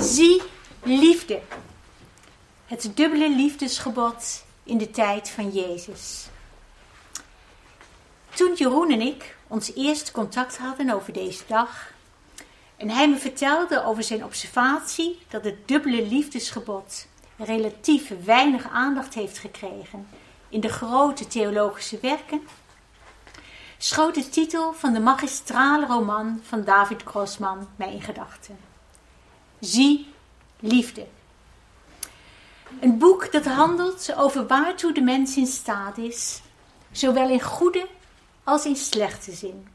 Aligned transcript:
Zie 0.00 0.42
liefde. 0.82 1.40
Het 2.66 2.90
dubbele 2.94 3.30
liefdesgebod 3.30 4.44
in 4.62 4.78
de 4.78 4.90
tijd 4.90 5.30
van 5.30 5.50
Jezus. 5.50 6.26
Toen 8.34 8.54
Jeroen 8.54 8.90
en 8.90 9.00
ik 9.00 9.36
ons 9.48 9.74
eerste 9.74 10.12
contact 10.12 10.58
hadden 10.58 10.90
over 10.90 11.12
deze 11.12 11.42
dag 11.46 11.92
en 12.76 12.90
hij 12.90 13.08
me 13.08 13.16
vertelde 13.16 13.84
over 13.84 14.02
zijn 14.02 14.24
observatie 14.24 15.18
dat 15.28 15.44
het 15.44 15.68
dubbele 15.68 16.06
liefdesgebod 16.06 17.06
relatief 17.36 18.12
weinig 18.24 18.68
aandacht 18.68 19.14
heeft 19.14 19.38
gekregen 19.38 20.08
in 20.48 20.60
de 20.60 20.68
grote 20.68 21.26
theologische 21.26 21.98
werken, 22.00 22.42
schoot 23.78 24.14
de 24.14 24.28
titel 24.28 24.72
van 24.72 24.92
de 24.92 25.00
magistrale 25.00 25.86
roman 25.86 26.40
van 26.42 26.64
David 26.64 27.02
Grossman 27.02 27.68
mij 27.76 27.92
in 27.92 28.02
gedachten. 28.02 28.67
Zie 29.60 30.06
liefde. 30.60 31.06
Een 32.80 32.98
boek 32.98 33.32
dat 33.32 33.44
handelt 33.44 34.14
over 34.16 34.46
waartoe 34.46 34.92
de 34.92 35.00
mens 35.00 35.36
in 35.36 35.46
staat 35.46 35.98
is, 35.98 36.40
zowel 36.90 37.28
in 37.28 37.40
goede 37.40 37.86
als 38.44 38.64
in 38.64 38.76
slechte 38.76 39.32
zin. 39.32 39.68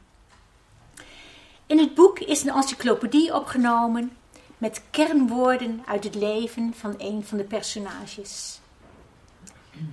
In 1.65 1.79
het 1.79 1.93
boek 1.93 2.19
is 2.19 2.43
een 2.43 2.53
encyclopedie 2.53 3.35
opgenomen 3.35 4.17
met 4.57 4.81
kernwoorden 4.89 5.83
uit 5.85 6.03
het 6.03 6.15
leven 6.15 6.73
van 6.75 6.95
een 6.97 7.25
van 7.25 7.37
de 7.37 7.43
personages. 7.43 8.59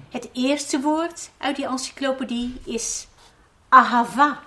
Het 0.09 0.29
eerste 0.33 0.81
woord 0.81 1.31
uit 1.39 1.57
die 1.57 1.67
encyclopedie 1.67 2.61
is 2.65 3.07
ahava, 3.69 4.43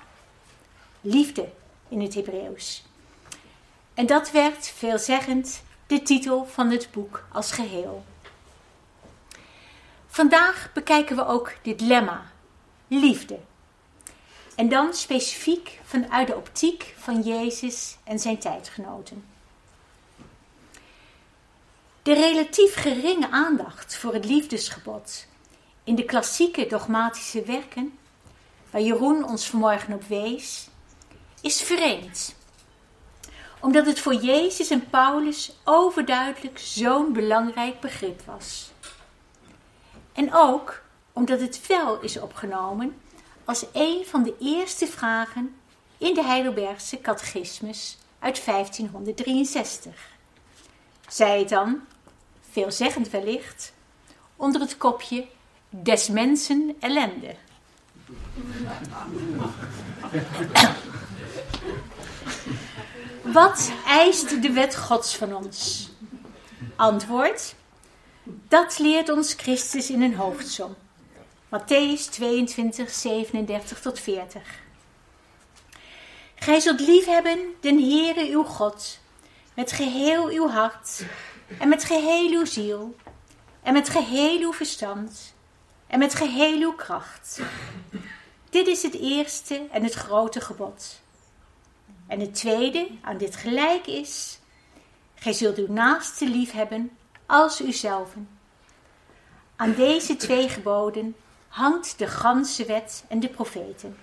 liefde 1.02 1.50
in 1.88 2.02
het 2.02 2.14
Hebreeuws. 2.14 2.84
En 3.94 4.06
dat 4.06 4.32
werd 4.32 4.68
veelzeggend 4.68 5.64
de 5.88 6.02
titel 6.02 6.46
van 6.46 6.70
het 6.70 6.88
boek 6.92 7.26
als 7.32 7.52
geheel. 7.52 8.06
Vandaag 10.08 10.70
bekijken 10.74 11.16
we 11.16 11.26
ook 11.26 11.54
dit 11.62 11.82
lemma, 11.82 12.32
liefde. 12.88 13.40
En 14.56 14.70
dan 14.70 14.94
specifiek 14.94 15.80
vanuit 15.84 16.28
de 16.28 16.36
optiek 16.36 16.94
van 16.98 17.22
Jezus 17.22 17.98
en 18.04 18.20
zijn 18.20 18.38
tijdgenoten. 18.38 19.26
De 22.02 22.14
relatief 22.14 22.76
geringe 22.76 23.30
aandacht 23.30 23.96
voor 23.96 24.14
het 24.14 24.26
liefdesgebod 24.26 25.26
in 25.84 25.96
de 25.96 26.06
klassieke 26.06 26.68
dogmatische 26.68 27.42
werken, 27.42 27.98
waar 28.72 28.82
Jeroen 28.82 29.26
ons 29.26 29.50
vanmorgen 29.50 29.94
op 29.94 30.04
wees, 30.04 30.68
is 31.42 31.62
vreemd. 31.62 32.36
Omdat 33.64 33.86
het 33.86 34.00
voor 34.00 34.16
Jezus 34.16 34.70
en 34.70 34.90
Paulus 34.90 35.54
overduidelijk 35.64 36.60
zo'n 36.60 37.14
belangrijk 37.14 37.80
begrip 37.80 38.22
was. 38.26 38.72
En 40.14 40.34
ook 40.34 40.82
omdat 41.14 41.40
het 41.40 41.68
wel 41.68 42.00
is 42.00 42.20
opgenomen 42.20 42.96
als 43.46 43.66
een 43.74 44.04
van 44.06 44.24
de 44.24 44.36
eerste 44.40 44.88
vragen 44.88 45.56
in 45.98 46.14
de 46.14 46.24
Heidelbergse 46.24 47.02
catechismus 47.02 47.98
uit 48.20 48.46
1563. 48.46 50.12
Zij 51.08 51.46
dan, 51.46 51.82
veelzeggend 52.52 53.10
wellicht, 53.10 53.74
onder 54.36 54.62
het 54.62 54.78
kopje 54.78 55.28
des 55.70 56.10
mensen 56.10 56.76
ellende. 56.80 57.36
Wat 63.34 63.72
eist 63.88 64.42
de 64.42 64.52
wet 64.52 64.76
Gods 64.76 65.16
van 65.16 65.36
ons? 65.36 65.90
Antwoord: 66.76 67.56
Dat 68.24 68.80
leert 68.80 69.10
ons 69.10 69.34
Christus 69.34 69.90
in 69.90 70.02
een 70.02 70.16
hoofdsom. 70.16 70.76
Matthäus 71.50 72.10
22, 72.10 72.90
37 72.90 73.82
tot 73.82 74.00
40. 74.00 74.42
Gij 76.36 76.60
zult 76.60 76.80
liefhebben 76.80 77.40
den 77.60 77.80
Heere 77.80 78.30
uw 78.30 78.44
God, 78.44 79.00
met 79.54 79.72
geheel 79.72 80.28
uw 80.28 80.50
hart, 80.50 81.06
en 81.60 81.70
met 81.70 81.84
geheel 81.84 82.30
uw 82.30 82.46
ziel, 82.46 82.96
en 83.62 83.74
met 83.74 83.90
geheel 83.90 84.40
uw 84.40 84.54
verstand, 84.54 85.34
en 85.88 86.00
met 86.00 86.16
geheel 86.16 86.60
uw 86.60 86.74
kracht. 86.74 87.40
Dit 88.50 88.68
is 88.68 88.82
het 88.82 88.94
eerste 88.94 89.68
en 89.72 89.84
het 89.84 89.94
grote 89.94 90.42
gebod. 90.42 91.02
En 92.08 92.20
het 92.20 92.36
tweede 92.36 92.88
aan 93.02 93.18
dit 93.18 93.36
gelijk 93.36 93.88
is, 93.88 94.40
gij 95.16 95.34
zult 95.34 95.58
uw 95.58 95.72
naaste 95.72 96.28
liefhebben 96.28 96.92
als 97.26 97.62
uzelven. 97.62 98.30
Aan 99.56 99.74
deze 99.74 100.16
twee 100.16 100.50
geboden 100.50 101.16
hangt 101.48 101.98
de 101.98 102.08
ganse 102.08 102.66
wet 102.66 103.04
en 103.08 103.20
de 103.20 103.30
profeten. 103.30 103.98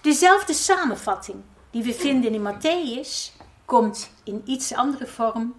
Dezelfde 0.00 0.52
samenvatting 0.52 1.42
die 1.70 1.82
we 1.82 1.94
vinden 1.94 2.34
in 2.34 2.54
Matthäus 2.54 3.42
komt 3.64 4.10
in 4.24 4.42
iets 4.44 4.74
andere 4.74 5.06
vorm 5.06 5.54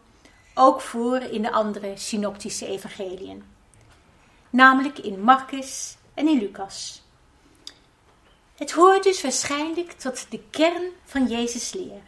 ook 0.53 0.81
voor 0.81 1.17
in 1.17 1.41
de 1.41 1.51
andere 1.51 1.97
synoptische 1.97 2.67
evangeliën, 2.67 3.43
namelijk 4.49 4.99
in 4.99 5.21
Marcus 5.21 5.97
en 6.13 6.27
in 6.27 6.39
Lucas. 6.39 7.04
Het 8.55 8.71
hoort 8.71 9.03
dus 9.03 9.21
waarschijnlijk 9.21 9.91
tot 9.91 10.25
de 10.29 10.39
kern 10.49 10.91
van 11.05 11.27
Jezus' 11.27 11.73
leer. 11.73 12.01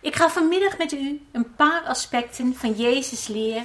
Ik 0.00 0.16
ga 0.16 0.30
vanmiddag 0.30 0.78
met 0.78 0.92
u 0.92 1.26
een 1.32 1.54
paar 1.54 1.82
aspecten 1.82 2.54
van 2.56 2.72
Jezus' 2.72 3.26
leer 3.26 3.64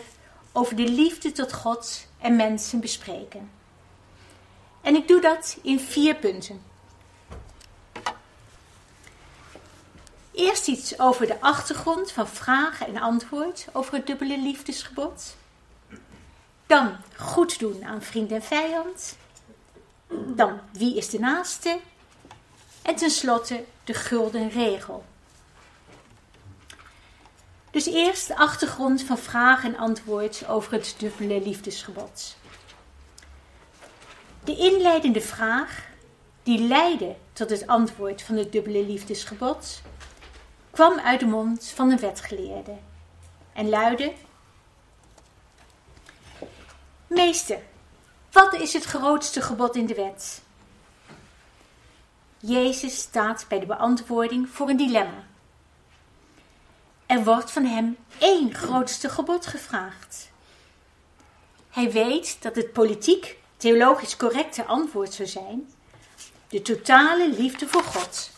over 0.52 0.76
de 0.76 0.88
liefde 0.90 1.32
tot 1.32 1.54
God 1.54 2.08
en 2.20 2.36
mensen 2.36 2.80
bespreken. 2.80 3.52
En 4.82 4.96
ik 4.96 5.08
doe 5.08 5.22
dat 5.22 5.58
in 5.62 5.80
vier 5.80 6.16
punten. 6.16 6.62
Eerst 10.32 10.68
iets 10.68 11.00
over 11.00 11.28
de 11.28 11.42
achtergrond 11.42 12.12
van 12.12 12.28
vraag 12.28 12.86
en 12.86 12.98
antwoord 12.98 13.68
over 13.74 13.94
het 13.94 14.08
dubbele 14.08 14.40
liefdesgebod. 14.40 15.36
Dan 16.68 16.98
goed 17.16 17.60
doen 17.60 17.86
aan 17.86 18.02
vriend 18.02 18.32
en 18.32 18.44
vijand. 18.44 19.18
Dan 20.10 20.60
wie 20.72 20.96
is 20.96 21.10
de 21.10 21.20
naaste? 21.20 21.80
En 22.82 22.96
tenslotte 22.96 23.64
de 23.84 23.94
gulden 23.94 24.50
regel. 24.50 25.06
Dus 27.72 27.86
eerst 27.86 28.28
de 28.28 28.38
achtergrond 28.38 29.04
van 29.04 29.18
vraag 29.18 29.64
en 29.64 29.78
antwoord 29.78 30.48
over 30.48 30.74
het 30.74 30.96
dubbele 30.98 31.42
liefdesgebod. 31.42 32.36
De 34.44 34.58
inleidende 34.58 35.22
vraag, 35.22 35.86
die 36.44 36.60
leidde 36.60 37.16
tot 37.34 37.50
het 37.50 37.68
antwoord 37.68 38.22
van 38.22 38.36
het 38.36 38.52
dubbele 38.52 38.86
liefdesgebod, 38.86 39.82
kwam 40.72 41.00
uit 41.00 41.20
de 41.20 41.26
mond 41.26 41.72
van 41.76 41.92
een 41.92 42.00
wetgeleerde 42.00 42.76
en 43.54 43.70
luidde: 43.70 44.14
Meester, 47.08 47.60
wat 48.32 48.54
is 48.54 48.74
het 48.74 48.84
grootste 48.84 49.42
gebod 49.42 49.76
in 49.76 49.86
de 49.86 49.96
wet? 49.96 50.42
Jezus 52.40 52.98
staat 52.98 53.46
bij 53.48 53.60
de 53.60 53.66
beantwoording 53.66 54.50
voor 54.50 54.70
een 54.70 54.78
dilemma. 54.78 55.24
Er 57.06 57.24
wordt 57.24 57.52
van 57.52 57.66
hem 57.66 57.98
één 58.18 58.54
grootste 58.54 59.10
gebod 59.10 59.46
gevraagd. 59.46 60.32
Hij 61.70 61.92
weet 61.92 62.38
dat 62.42 62.56
het 62.56 62.74
politiek, 62.74 63.38
theologisch 63.58 64.18
correcte 64.18 64.66
antwoord 64.66 65.14
zou 65.14 65.28
zijn: 65.28 65.74
de 66.48 66.62
totale 66.62 67.30
liefde 67.30 67.68
voor 67.68 67.84
God, 67.84 68.30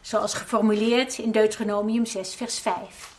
zoals 0.00 0.34
geformuleerd 0.34 1.18
in 1.18 1.30
Deuteronomium 1.32 2.06
6, 2.06 2.34
vers 2.34 2.58
5. 2.58 3.14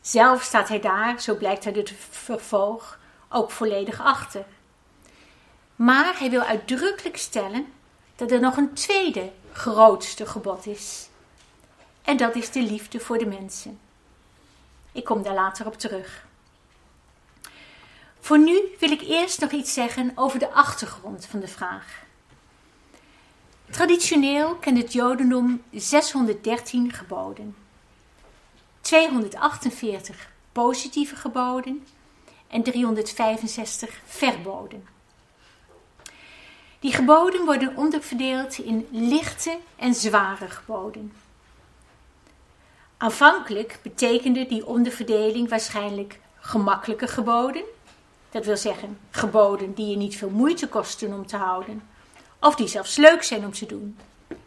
Zelf 0.00 0.42
staat 0.42 0.68
hij 0.68 0.80
daar, 0.80 1.20
zo 1.20 1.34
blijkt 1.34 1.66
uit 1.66 1.76
het 1.76 1.92
vervolg, 2.10 2.98
ook 3.34 3.50
volledig 3.50 4.00
achter. 4.00 4.44
Maar 5.76 6.18
hij 6.18 6.30
wil 6.30 6.42
uitdrukkelijk 6.42 7.16
stellen 7.16 7.66
dat 8.16 8.30
er 8.30 8.40
nog 8.40 8.56
een 8.56 8.72
tweede 8.72 9.32
grootste 9.52 10.26
gebod 10.26 10.66
is. 10.66 11.08
En 12.02 12.16
dat 12.16 12.34
is 12.34 12.50
de 12.50 12.62
liefde 12.62 13.00
voor 13.00 13.18
de 13.18 13.26
mensen. 13.26 13.78
Ik 14.92 15.04
kom 15.04 15.22
daar 15.22 15.34
later 15.34 15.66
op 15.66 15.78
terug. 15.78 16.26
Voor 18.20 18.38
nu 18.38 18.60
wil 18.78 18.90
ik 18.90 19.02
eerst 19.02 19.40
nog 19.40 19.50
iets 19.50 19.72
zeggen 19.72 20.12
over 20.14 20.38
de 20.38 20.52
achtergrond 20.52 21.26
van 21.26 21.40
de 21.40 21.48
vraag. 21.48 22.02
Traditioneel 23.70 24.54
kent 24.54 24.78
het 24.78 24.92
Jodendom 24.92 25.62
613 25.72 26.92
geboden, 26.92 27.56
248 28.80 30.30
positieve 30.52 31.16
geboden 31.16 31.86
en 32.48 32.62
365 32.62 34.00
verboden. 34.04 34.86
Die 36.80 36.92
geboden 36.92 37.44
worden 37.44 37.76
onderverdeeld 37.76 38.58
in 38.58 38.88
lichte 38.90 39.58
en 39.76 39.94
zware 39.94 40.48
geboden. 40.48 41.12
Aanvankelijk 42.96 43.78
betekende 43.82 44.46
die 44.46 44.66
onderverdeling 44.66 45.48
waarschijnlijk 45.48 46.20
gemakkelijke 46.40 47.06
geboden. 47.06 47.64
Dat 48.30 48.44
wil 48.44 48.56
zeggen, 48.56 48.98
geboden 49.10 49.74
die 49.74 49.86
je 49.86 49.96
niet 49.96 50.16
veel 50.16 50.30
moeite 50.30 50.68
kosten 50.68 51.12
om 51.12 51.26
te 51.26 51.36
houden. 51.36 51.82
Of 52.40 52.54
die 52.54 52.66
zelfs 52.66 52.96
leuk 52.96 53.22
zijn 53.22 53.44
om 53.44 53.52
te 53.52 53.66
doen. 53.66 53.98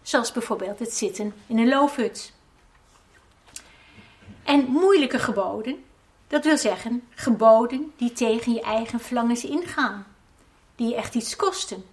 Zoals 0.01 0.31
bijvoorbeeld 0.31 0.79
het 0.79 0.93
zitten 0.93 1.33
in 1.47 1.57
een 1.57 1.69
loofhut. 1.69 2.33
En 4.43 4.65
moeilijke 4.65 5.19
geboden, 5.19 5.83
dat 6.27 6.43
wil 6.43 6.57
zeggen 6.57 7.07
geboden 7.09 7.93
die 7.97 8.13
tegen 8.13 8.53
je 8.53 8.61
eigen 8.61 8.99
verlangens 8.99 9.43
ingaan. 9.43 10.05
Die 10.75 10.87
je 10.87 10.95
echt 10.95 11.15
iets 11.15 11.35
kosten. 11.35 11.85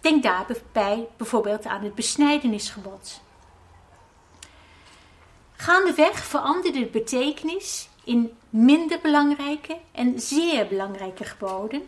Denk 0.00 0.22
daarbij 0.22 1.08
bijvoorbeeld 1.16 1.66
aan 1.66 1.82
het 1.82 1.94
besnijdenisgebod. 1.94 3.20
Gaandeweg 5.52 6.24
veranderde 6.24 6.78
de 6.78 6.86
betekenis 6.86 7.88
in 8.04 8.36
minder 8.50 8.98
belangrijke 9.02 9.78
en 9.92 10.20
zeer 10.20 10.66
belangrijke 10.66 11.24
geboden 11.24 11.82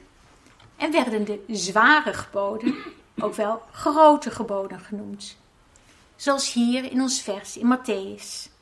en 0.76 0.93
werden 0.93 1.25
de 1.25 1.43
zware 1.49 2.12
geboden 2.14 2.75
ook 3.20 3.34
wel 3.34 3.62
grote 3.73 4.31
geboden 4.31 4.81
genoemd. 4.81 5.37
Zoals 6.17 6.52
hier 6.52 6.84
in 6.93 7.00
ons 7.00 7.20
vers 7.20 7.56
in 7.56 7.78
Matthäus. 7.78 8.56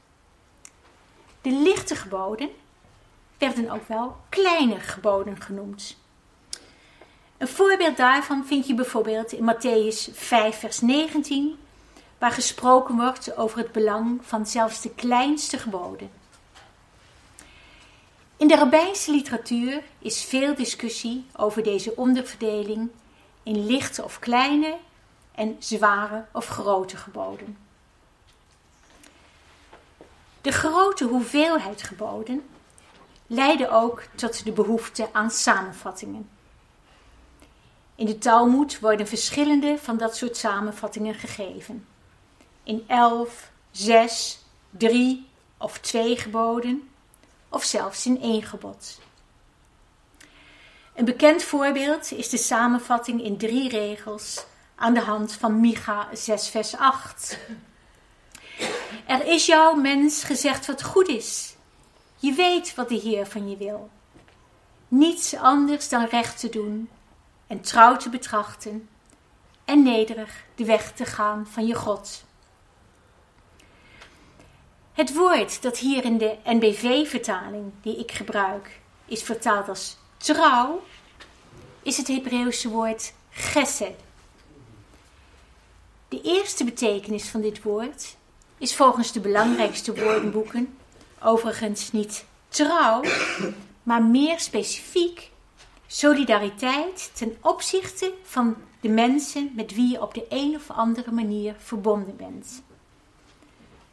De 1.44 1.52
lichte 1.52 1.96
geboden 1.96 2.48
werden 3.38 3.70
ook 3.70 3.88
wel 3.88 4.16
kleine 4.28 4.80
geboden 4.80 5.40
genoemd. 5.40 5.96
Een 7.38 7.48
voorbeeld 7.48 7.96
daarvan 7.96 8.46
vind 8.46 8.66
je 8.66 8.74
bijvoorbeeld 8.74 9.32
in 9.32 9.54
Matthäus 9.54 10.14
5, 10.14 10.58
vers 10.58 10.80
19, 10.80 11.58
waar 12.18 12.30
gesproken 12.30 12.96
wordt 12.96 13.36
over 13.36 13.58
het 13.58 13.72
belang 13.72 14.20
van 14.22 14.46
zelfs 14.46 14.80
de 14.80 14.90
kleinste 14.90 15.58
geboden. 15.58 16.10
In 18.36 18.48
de 18.48 18.56
rabbijnse 18.56 19.10
literatuur 19.10 19.82
is 19.98 20.24
veel 20.24 20.54
discussie 20.54 21.26
over 21.36 21.62
deze 21.62 21.96
onderverdeling 21.96 22.90
in 23.42 23.66
lichte 23.66 24.04
of 24.04 24.18
kleine 24.18 24.76
en 25.34 25.56
zware 25.58 26.24
of 26.32 26.46
grote 26.46 26.96
geboden. 26.96 27.63
De 30.44 30.52
grote 30.52 31.04
hoeveelheid 31.04 31.82
geboden 31.82 32.48
leidde 33.26 33.70
ook 33.70 34.02
tot 34.14 34.44
de 34.44 34.52
behoefte 34.52 35.08
aan 35.12 35.30
samenvattingen. 35.30 36.28
In 37.94 38.06
de 38.06 38.18
Talmud 38.18 38.80
worden 38.80 39.06
verschillende 39.06 39.78
van 39.78 39.96
dat 39.96 40.16
soort 40.16 40.36
samenvattingen 40.36 41.14
gegeven. 41.14 41.86
In 42.62 42.84
elf, 42.86 43.50
zes, 43.70 44.38
drie 44.70 45.28
of 45.58 45.78
twee 45.78 46.16
geboden, 46.16 46.88
of 47.48 47.64
zelfs 47.64 48.06
in 48.06 48.20
één 48.20 48.42
gebod. 48.42 49.00
Een 50.94 51.04
bekend 51.04 51.42
voorbeeld 51.42 52.12
is 52.12 52.28
de 52.28 52.38
samenvatting 52.38 53.22
in 53.22 53.36
drie 53.36 53.68
regels 53.68 54.46
aan 54.74 54.94
de 54.94 55.00
hand 55.00 55.32
van 55.32 55.60
Micha 55.60 56.08
6, 56.12 56.48
vers 56.48 56.76
8. 56.76 57.38
Er 59.06 59.26
is 59.26 59.46
jou, 59.46 59.80
mens, 59.80 60.24
gezegd 60.24 60.66
wat 60.66 60.82
goed 60.82 61.08
is. 61.08 61.56
Je 62.16 62.32
weet 62.32 62.74
wat 62.74 62.88
de 62.88 62.94
Heer 62.94 63.26
van 63.26 63.50
je 63.50 63.56
wil. 63.56 63.90
Niets 64.88 65.34
anders 65.34 65.88
dan 65.88 66.04
recht 66.04 66.40
te 66.40 66.48
doen 66.48 66.88
en 67.46 67.60
trouw 67.60 67.96
te 67.96 68.10
betrachten 68.10 68.88
en 69.64 69.82
nederig 69.82 70.44
de 70.54 70.64
weg 70.64 70.92
te 70.92 71.04
gaan 71.04 71.46
van 71.46 71.66
je 71.66 71.74
God. 71.74 72.24
Het 74.92 75.14
woord 75.14 75.62
dat 75.62 75.78
hier 75.78 76.04
in 76.04 76.18
de 76.18 76.36
NBV-vertaling 76.44 77.72
die 77.82 77.98
ik 77.98 78.12
gebruik 78.12 78.80
is 79.06 79.22
vertaald 79.22 79.68
als 79.68 79.96
trouw, 80.16 80.82
is 81.82 81.96
het 81.96 82.08
Hebreeuwse 82.08 82.68
woord 82.68 83.12
gesed. 83.30 84.00
De 86.08 86.20
eerste 86.22 86.64
betekenis 86.64 87.28
van 87.28 87.40
dit 87.40 87.62
woord 87.62 88.16
is 88.58 88.74
volgens 88.74 89.12
de 89.12 89.20
belangrijkste 89.20 89.94
woordenboeken 89.94 90.78
overigens 91.20 91.92
niet 91.92 92.24
trouw, 92.48 93.02
maar 93.82 94.02
meer 94.02 94.40
specifiek 94.40 95.30
solidariteit 95.86 97.10
ten 97.14 97.36
opzichte 97.40 98.12
van 98.22 98.56
de 98.80 98.88
mensen 98.88 99.52
met 99.54 99.74
wie 99.74 99.90
je 99.90 100.02
op 100.02 100.14
de 100.14 100.26
een 100.28 100.54
of 100.54 100.70
andere 100.70 101.10
manier 101.10 101.54
verbonden 101.58 102.16
bent. 102.16 102.62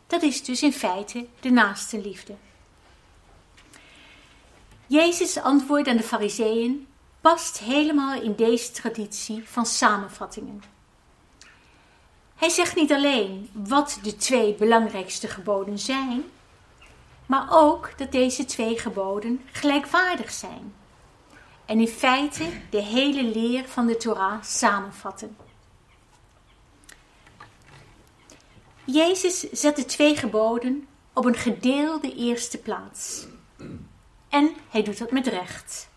Dat 0.07 0.21
is 0.21 0.43
dus 0.43 0.63
in 0.63 0.73
feite 0.73 1.25
de 1.39 1.49
naaste 1.49 2.01
liefde. 2.01 2.35
Jezus' 4.87 5.37
antwoord 5.37 5.87
aan 5.87 5.97
de 5.97 6.03
Fariseeën 6.03 6.87
past 7.21 7.59
helemaal 7.59 8.21
in 8.21 8.35
deze 8.35 8.71
traditie 8.71 9.43
van 9.45 9.65
samenvattingen. 9.65 10.63
Hij 12.41 12.49
zegt 12.49 12.75
niet 12.75 12.91
alleen 12.91 13.49
wat 13.53 13.99
de 14.01 14.15
twee 14.15 14.53
belangrijkste 14.53 15.27
geboden 15.27 15.79
zijn, 15.79 16.23
maar 17.25 17.47
ook 17.49 17.97
dat 17.97 18.11
deze 18.11 18.45
twee 18.45 18.79
geboden 18.79 19.41
gelijkwaardig 19.51 20.31
zijn 20.31 20.73
en 21.65 21.79
in 21.79 21.87
feite 21.87 22.45
de 22.69 22.81
hele 22.81 23.23
leer 23.23 23.67
van 23.67 23.87
de 23.87 23.97
Torah 23.97 24.43
samenvatten. 24.43 25.37
Jezus 28.85 29.39
zet 29.39 29.75
de 29.75 29.85
twee 29.85 30.15
geboden 30.15 30.87
op 31.13 31.25
een 31.25 31.35
gedeelde 31.35 32.15
eerste 32.15 32.57
plaats. 32.57 33.27
En 34.29 34.55
hij 34.69 34.83
doet 34.83 34.97
dat 34.97 35.11
met 35.11 35.27
recht. 35.27 35.89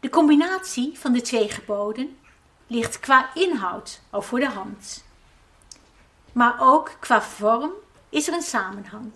De 0.00 0.08
combinatie 0.08 0.98
van 0.98 1.12
de 1.12 1.20
twee 1.20 1.48
geboden 1.48 2.16
ligt 2.66 3.00
qua 3.00 3.30
inhoud 3.34 4.00
al 4.10 4.22
voor 4.22 4.40
de 4.40 4.48
hand. 4.48 5.04
Maar 6.32 6.56
ook 6.60 6.96
qua 7.00 7.22
vorm 7.22 7.70
is 8.08 8.28
er 8.28 8.34
een 8.34 8.42
samenhang. 8.42 9.12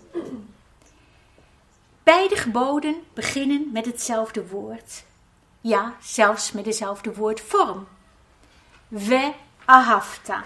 Beide 2.03 2.35
geboden 2.35 3.03
beginnen 3.13 3.69
met 3.71 3.85
hetzelfde 3.85 4.47
woord. 4.47 5.03
Ja, 5.61 5.95
zelfs 6.01 6.51
met 6.51 6.63
dezelfde 6.63 7.13
woordvorm. 7.13 7.87
We 8.87 9.33
ahavta. 9.65 10.45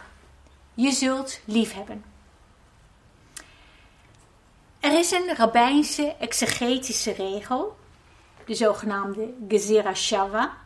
Je 0.74 0.92
zult 0.92 1.40
liefhebben. 1.46 2.04
Er 4.80 5.00
is 5.00 5.12
een 5.12 5.36
rabbijnse 5.36 6.16
exegetische 6.20 7.12
regel, 7.12 7.78
de 8.46 8.56
zogenaamde 8.56 9.34
Gezera 9.48 9.94
Shava, 9.94 10.58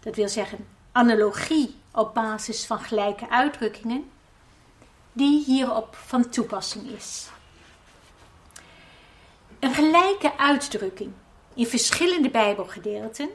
dat 0.00 0.16
wil 0.16 0.28
zeggen 0.28 0.66
analogie 0.92 1.76
op 1.92 2.14
basis 2.14 2.66
van 2.66 2.80
gelijke 2.80 3.30
uitdrukkingen, 3.30 4.10
die 5.12 5.44
hierop 5.44 5.96
van 6.06 6.28
toepassing 6.28 6.90
is. 6.90 7.28
Een 9.58 9.74
gelijke 9.74 10.38
uitdrukking 10.38 11.12
in 11.54 11.66
verschillende 11.66 12.30
Bijbelgedeelten 12.30 13.28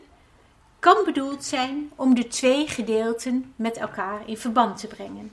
kan 0.79 1.03
bedoeld 1.05 1.43
zijn 1.43 1.91
om 1.95 2.15
de 2.15 2.27
twee 2.27 2.67
gedeelten 2.67 3.53
met 3.55 3.77
elkaar 3.77 4.21
in 4.25 4.37
verband 4.37 4.77
te 4.79 4.87
brengen 4.87 5.31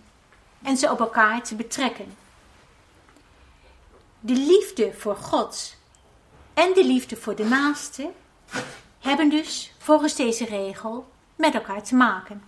en 0.63 0.77
ze 0.77 0.91
op 0.91 1.01
elkaar 1.01 1.43
te 1.43 1.55
betrekken. 1.55 2.17
De 4.21 4.33
liefde 4.33 4.93
voor 4.93 5.17
God 5.17 5.77
en 6.55 6.73
de 6.75 6.85
liefde 6.85 7.17
voor 7.17 7.35
de 7.35 7.45
naaste 7.45 8.11
hebben 8.99 9.29
dus 9.29 9.73
volgens 9.79 10.15
deze 10.15 10.45
regel 10.45 11.13
met 11.37 11.55
elkaar 11.55 11.83
te 11.83 11.95
maken. 11.95 12.43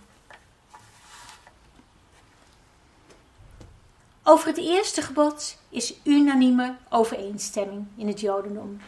Over 4.23 4.47
het 4.47 4.57
eerste 4.57 5.01
gebod 5.01 5.57
is 5.69 5.93
unanieme 6.03 6.75
overeenstemming 6.89 7.87
in 7.95 8.07
het 8.07 8.19
Jodendom. 8.19 8.81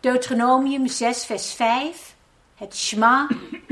Deuteronomium 0.00 0.86
6, 0.86 1.24
vers 1.24 1.52
5, 1.52 2.14
het 2.56 2.76
Shema, 2.76 3.28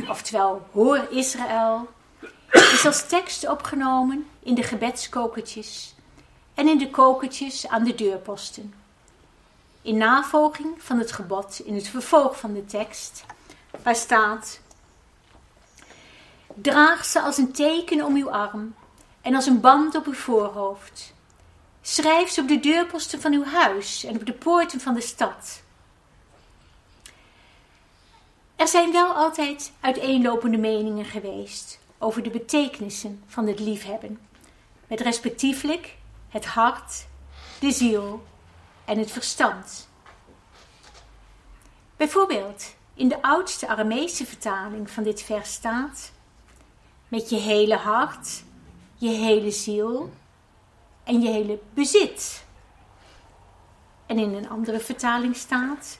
oftewel 0.08 0.66
Hoor 0.72 1.06
Israël, 1.10 1.88
is 2.50 2.86
als 2.86 3.06
tekst 3.06 3.48
opgenomen 3.48 4.26
in 4.42 4.54
de 4.54 4.62
gebedskokertjes 4.62 5.94
en 6.54 6.68
in 6.68 6.78
de 6.78 6.90
kokertjes 6.90 7.68
aan 7.68 7.84
de 7.84 7.94
deurposten. 7.94 8.74
In 9.82 9.96
navolging 9.96 10.82
van 10.82 10.98
het 10.98 11.12
gebod 11.12 11.60
in 11.64 11.74
het 11.74 11.88
vervolg 11.88 12.38
van 12.38 12.52
de 12.52 12.64
tekst, 12.64 13.24
waar 13.82 13.96
staat: 13.96 14.60
Draag 16.62 17.04
ze 17.04 17.20
als 17.20 17.36
een 17.36 17.52
teken 17.52 18.04
om 18.04 18.16
uw 18.16 18.30
arm 18.30 18.74
en 19.20 19.34
als 19.34 19.46
een 19.46 19.60
band 19.60 19.94
op 19.94 20.06
uw 20.06 20.14
voorhoofd. 20.14 21.14
Schrijf 21.82 22.30
ze 22.30 22.40
op 22.40 22.48
de 22.48 22.60
deurposten 22.60 23.20
van 23.20 23.32
uw 23.32 23.44
huis 23.44 24.04
en 24.04 24.16
op 24.16 24.26
de 24.26 24.32
poorten 24.32 24.80
van 24.80 24.94
de 24.94 25.00
stad. 25.00 25.62
Er 28.56 28.68
zijn 28.68 28.92
wel 28.92 29.12
altijd 29.12 29.72
uiteenlopende 29.80 30.56
meningen 30.56 31.04
geweest 31.04 31.78
over 31.98 32.22
de 32.22 32.30
betekenissen 32.30 33.22
van 33.26 33.46
het 33.46 33.60
liefhebben, 33.60 34.20
met 34.86 35.00
respectievelijk 35.00 35.96
het 36.28 36.46
hart 36.46 37.06
de 37.60 37.70
ziel 37.70 38.24
en 38.84 38.98
het 38.98 39.10
verstand. 39.10 39.88
Bijvoorbeeld, 41.96 42.74
in 42.94 43.08
de 43.08 43.22
oudste 43.22 43.68
Aramese 43.68 44.26
vertaling 44.26 44.90
van 44.90 45.02
dit 45.02 45.22
vers 45.22 45.52
staat: 45.52 46.12
met 47.10 47.30
je 47.30 47.36
hele 47.36 47.76
hart, 47.76 48.42
je 48.94 49.08
hele 49.08 49.50
ziel 49.50 50.12
en 51.04 51.20
je 51.20 51.28
hele 51.28 51.58
bezit. 51.74 52.44
En 54.06 54.18
in 54.18 54.34
een 54.34 54.48
andere 54.48 54.80
vertaling 54.80 55.36
staat: 55.36 55.98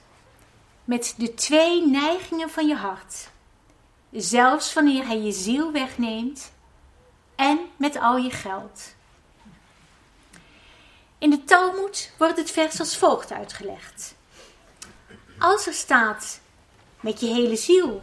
met 0.85 1.15
de 1.17 1.35
twee 1.35 1.87
neigingen 1.87 2.51
van 2.51 2.67
je 2.67 2.77
hart, 2.77 3.31
zelfs 4.11 4.73
wanneer 4.73 5.07
hij 5.07 5.21
je 5.21 5.33
ziel 5.33 5.73
wegneemt 5.73 6.53
en 7.37 7.59
met 7.77 7.97
al 7.97 8.17
je 8.17 8.31
geld. 8.31 8.95
In 11.19 11.31
de 11.31 11.45
Talmud 11.45 12.13
wordt 12.19 12.37
het 12.37 12.51
vers 12.51 12.81
als 12.81 12.97
volgt 12.97 13.33
uitgelegd. 13.33 14.15
Als 15.39 15.67
er 15.67 15.73
staat 15.73 16.41
met 17.01 17.21
je 17.21 17.27
hele 17.27 17.57
ziel, 17.57 18.03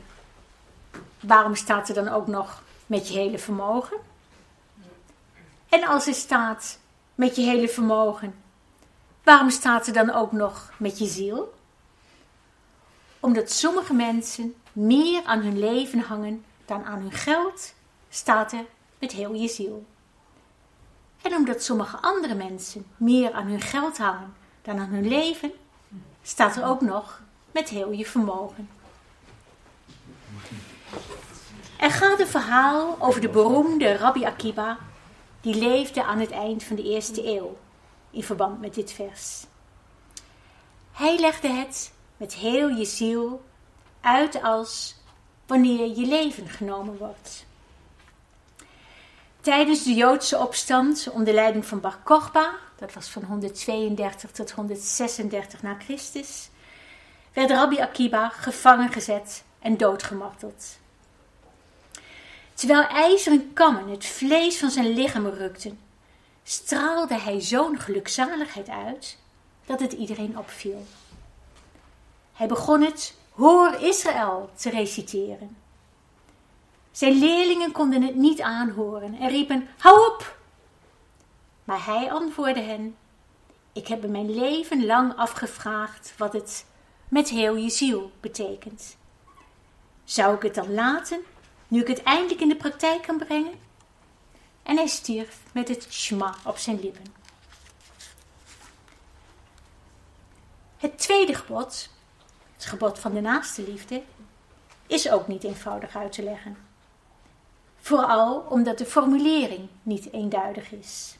waarom 1.19 1.55
staat 1.55 1.89
er 1.89 1.95
dan 1.95 2.07
ook 2.07 2.27
nog 2.27 2.63
met 2.87 3.07
je 3.07 3.13
hele 3.13 3.39
vermogen? 3.39 3.97
En 5.69 5.83
als 5.83 6.07
er 6.07 6.13
staat 6.13 6.79
met 7.15 7.35
je 7.35 7.41
hele 7.41 7.69
vermogen, 7.69 8.35
waarom 9.23 9.49
staat 9.49 9.87
er 9.87 9.93
dan 9.93 10.09
ook 10.09 10.31
nog 10.31 10.71
met 10.77 10.99
je 10.99 11.05
ziel? 11.05 11.53
Omdat 13.19 13.51
sommige 13.51 13.93
mensen 13.93 14.55
meer 14.71 15.23
aan 15.23 15.41
hun 15.41 15.59
leven 15.59 15.99
hangen 15.99 16.45
dan 16.65 16.85
aan 16.85 16.99
hun 16.99 17.11
geld, 17.11 17.73
staat 18.09 18.51
er 18.51 18.65
met 18.99 19.11
heel 19.11 19.33
je 19.33 19.47
ziel. 19.47 19.85
En 21.21 21.35
omdat 21.35 21.63
sommige 21.63 21.97
andere 21.97 22.35
mensen 22.35 22.85
meer 22.97 23.31
aan 23.31 23.47
hun 23.47 23.61
geld 23.61 23.97
hangen 23.97 24.35
dan 24.61 24.79
aan 24.79 24.89
hun 24.89 25.07
leven, 25.07 25.51
staat 26.23 26.55
er 26.55 26.65
ook 26.65 26.81
nog 26.81 27.21
met 27.51 27.69
heel 27.69 27.91
je 27.91 28.05
vermogen. 28.05 28.69
Er 31.77 31.91
gaat 31.91 32.19
een 32.19 32.27
verhaal 32.27 32.95
over 32.99 33.21
de 33.21 33.29
beroemde 33.29 33.97
Rabbi 33.97 34.25
Akiba, 34.25 34.77
die 35.41 35.55
leefde 35.55 36.03
aan 36.03 36.19
het 36.19 36.31
eind 36.31 36.63
van 36.63 36.75
de 36.75 36.83
eerste 36.83 37.27
eeuw 37.27 37.57
in 38.11 38.23
verband 38.23 38.61
met 38.61 38.73
dit 38.73 38.91
vers. 38.91 39.45
Hij 40.91 41.19
legde 41.19 41.47
het 41.47 41.91
met 42.17 42.33
heel 42.33 42.67
je 42.67 42.85
ziel 42.85 43.45
uit 44.01 44.43
als 44.43 44.95
wanneer 45.45 45.97
je 45.99 46.05
leven 46.05 46.49
genomen 46.49 46.97
wordt. 46.97 47.45
Tijdens 49.41 49.83
de 49.83 49.93
Joodse 49.93 50.37
opstand 50.37 51.09
onder 51.11 51.33
leiding 51.33 51.65
van 51.65 51.79
Bar 51.79 51.97
Kokhba, 52.03 52.53
dat 52.75 52.93
was 52.93 53.07
van 53.07 53.23
132 53.23 54.31
tot 54.31 54.51
136 54.51 55.61
na 55.61 55.75
Christus, 55.79 56.49
werd 57.33 57.51
Rabbi 57.51 57.79
Akiba 57.79 58.29
gevangen 58.29 58.91
gezet 58.91 59.43
en 59.59 59.77
doodgemarteld. 59.77 60.77
Terwijl 62.57 62.87
ijzeren 62.87 63.53
kammen 63.53 63.87
het 63.87 64.05
vlees 64.05 64.57
van 64.57 64.69
zijn 64.69 64.93
lichaam 64.93 65.27
rukten, 65.27 65.79
straalde 66.43 67.19
hij 67.19 67.41
zo'n 67.41 67.79
gelukzaligheid 67.79 68.69
uit 68.69 69.17
dat 69.65 69.79
het 69.79 69.93
iedereen 69.93 70.37
opviel. 70.37 70.85
Hij 72.33 72.47
begon 72.47 72.81
het 72.81 73.15
Hoor 73.31 73.73
Israël 73.73 74.49
te 74.55 74.69
reciteren. 74.69 75.57
Zijn 76.91 77.19
leerlingen 77.19 77.71
konden 77.71 78.01
het 78.01 78.15
niet 78.15 78.41
aanhoren 78.41 79.17
en 79.19 79.29
riepen: 79.29 79.67
Hou 79.77 80.13
op! 80.13 80.37
Maar 81.63 81.85
hij 81.85 82.11
antwoordde 82.11 82.61
hen: 82.61 82.95
Ik 83.73 83.87
heb 83.87 84.07
mijn 84.07 84.35
leven 84.35 84.85
lang 84.85 85.15
afgevraagd 85.15 86.13
wat 86.17 86.33
het 86.33 86.65
met 87.07 87.29
heel 87.29 87.55
je 87.55 87.69
ziel 87.69 88.11
betekent. 88.19 88.97
Zou 90.03 90.35
ik 90.35 90.41
het 90.41 90.55
dan 90.55 90.73
laten, 90.73 91.21
nu 91.67 91.81
ik 91.81 91.87
het 91.87 92.03
eindelijk 92.03 92.41
in 92.41 92.49
de 92.49 92.55
praktijk 92.55 93.01
kan 93.01 93.17
brengen? 93.17 93.59
En 94.63 94.77
hij 94.77 94.87
stierf 94.87 95.39
met 95.51 95.67
het 95.67 95.87
shma 95.89 96.35
op 96.43 96.57
zijn 96.57 96.79
lippen. 96.79 97.05
Het 100.77 100.97
tweede 100.97 101.33
gebod, 101.33 101.89
het 102.55 102.65
gebod 102.65 102.99
van 102.99 103.13
de 103.13 103.21
naaste 103.21 103.61
liefde, 103.61 104.03
is 104.87 105.09
ook 105.09 105.27
niet 105.27 105.43
eenvoudig 105.43 105.95
uit 105.95 106.11
te 106.11 106.23
leggen. 106.23 106.57
Vooral 107.79 108.39
omdat 108.39 108.77
de 108.77 108.85
formulering 108.85 109.69
niet 109.83 110.11
eenduidig 110.11 110.71
is. 110.71 111.15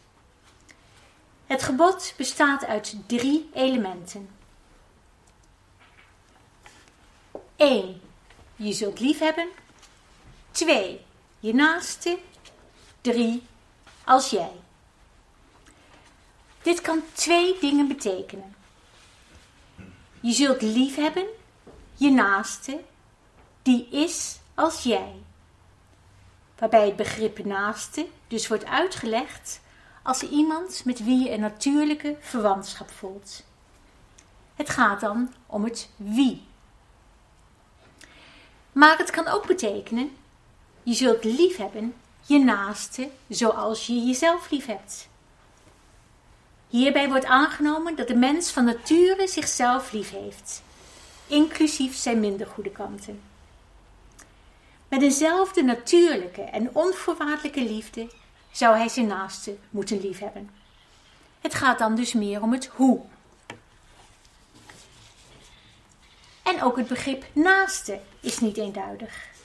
Het 1.46 1.64
gebod 1.64 2.14
bestaat 2.18 2.66
uit 2.66 2.96
drie 3.06 3.50
elementen. 3.54 4.30
1. 7.56 8.02
Je 8.56 8.74
zult 8.74 9.00
lief 9.00 9.20
hebben. 9.20 9.48
2. 10.58 11.06
Je 11.40 11.54
naaste. 11.54 12.18
3. 13.02 13.44
Als 14.06 14.30
jij. 14.30 14.52
Dit 16.62 16.82
kan 16.82 17.02
twee 17.14 17.58
dingen 17.60 17.88
betekenen. 17.88 18.56
Je 20.20 20.32
zult 20.32 20.62
lief 20.62 20.96
hebben, 20.96 21.26
je 21.96 22.10
naaste, 22.10 22.84
die 23.62 23.88
is 23.90 24.40
als 24.56 24.84
jij. 24.84 25.14
Waarbij 26.58 26.86
het 26.86 26.96
begrip 26.96 27.46
naaste 27.46 28.08
dus 28.28 28.48
wordt 28.48 28.66
uitgelegd 28.66 29.62
als 30.04 30.22
iemand 30.22 30.86
met 30.86 31.04
wie 31.04 31.24
je 31.24 31.32
een 31.32 31.40
natuurlijke 31.40 32.18
verwantschap 32.20 32.90
voelt. 32.92 33.44
Het 34.56 34.70
gaat 34.70 35.00
dan 35.00 35.34
om 35.46 35.64
het 35.64 35.90
wie. 35.96 36.48
Maar 38.72 38.98
het 38.98 39.10
kan 39.10 39.28
ook 39.28 39.48
betekenen, 39.48 40.18
je 40.88 40.94
zult 40.94 41.24
lief 41.24 41.58
hebben 41.58 41.96
je 42.26 42.40
naaste 42.40 43.10
zoals 43.28 43.88
je 43.88 44.06
jezelf 44.06 44.50
lief 44.52 44.66
hebt. 44.66 45.08
Hierbij 46.68 47.10
wordt 47.10 47.26
aangenomen 47.26 47.96
dat 47.96 48.08
de 48.08 48.16
mens 48.16 48.52
van 48.52 48.66
nature 48.66 49.28
zichzelf 49.28 49.92
lief 49.92 50.10
heeft, 50.10 50.62
inclusief 51.28 51.96
zijn 51.96 52.20
minder 52.20 52.48
goede 52.48 52.72
kanten. 52.72 53.22
Met 54.88 55.02
eenzelfde 55.02 55.64
natuurlijke 55.64 56.42
en 56.42 56.70
onvoorwaardelijke 56.76 57.64
liefde 57.64 58.10
zou 58.52 58.78
hij 58.78 58.90
zijn 58.90 59.08
naaste 59.08 59.58
moeten 59.70 60.02
liefhebben. 60.02 60.50
Het 61.42 61.54
gaat 61.54 61.80
dan 61.80 61.96
dus 61.96 62.14
meer 62.14 62.42
om 62.42 62.52
het 62.52 62.66
hoe. 62.66 63.02
En 66.44 66.64
ook 66.64 66.78
het 66.78 66.88
begrip 66.88 67.26
naaste 67.34 68.00
is 68.20 68.40
niet 68.40 68.58
eenduidig. 68.58 69.36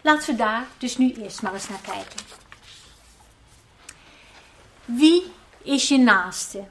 Laten 0.00 0.26
we 0.26 0.36
daar 0.36 0.66
dus 0.78 0.96
nu 0.96 1.12
eerst 1.12 1.42
maar 1.42 1.54
eens 1.54 1.68
naar 1.68 1.80
kijken. 1.80 2.20
Wie 4.84 5.32
is 5.62 5.88
je 5.88 5.98
naaste? 5.98 6.64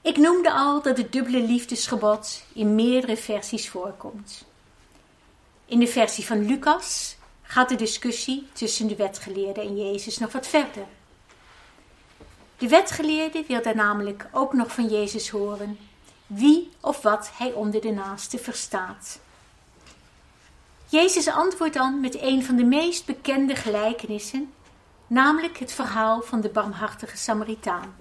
Ik 0.00 0.16
noemde 0.16 0.52
al 0.52 0.82
dat 0.82 0.96
het 0.96 1.12
dubbele 1.12 1.40
liefdesgebod 1.40 2.42
in 2.52 2.74
meerdere 2.74 3.16
versies 3.16 3.68
voorkomt. 3.68 4.44
In 5.66 5.78
de 5.78 5.86
versie 5.86 6.26
van 6.26 6.46
Lucas 6.46 7.16
gaat 7.42 7.68
de 7.68 7.74
discussie 7.74 8.46
tussen 8.52 8.86
de 8.86 8.96
wetgeleerde 8.96 9.60
en 9.60 9.76
Jezus 9.76 10.18
nog 10.18 10.32
wat 10.32 10.46
verder. 10.46 10.86
De 12.58 12.68
wetgeleerde 12.68 13.44
wil 13.46 13.62
daar 13.62 13.74
namelijk 13.74 14.28
ook 14.32 14.52
nog 14.52 14.72
van 14.72 14.88
Jezus 14.88 15.28
horen 15.28 15.78
wie 16.26 16.70
of 16.80 17.02
wat 17.02 17.30
hij 17.32 17.52
onder 17.52 17.80
de 17.80 17.90
naaste 17.90 18.38
verstaat. 18.38 19.20
Jezus 20.90 21.28
antwoordt 21.28 21.74
dan 21.74 22.00
met 22.00 22.22
een 22.22 22.44
van 22.44 22.56
de 22.56 22.64
meest 22.64 23.06
bekende 23.06 23.54
gelijkenissen, 23.54 24.52
namelijk 25.06 25.58
het 25.58 25.72
verhaal 25.72 26.22
van 26.22 26.40
de 26.40 26.48
barmhartige 26.48 27.16
Samaritaan. 27.16 27.96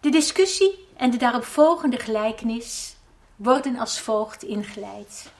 De 0.00 0.10
discussie 0.10 0.88
en 0.96 1.10
de 1.10 1.16
daarop 1.16 1.44
volgende 1.44 1.98
gelijkenis 1.98 2.96
worden 3.36 3.78
als 3.78 4.00
volgt 4.00 4.42
ingeleid. 4.42 5.32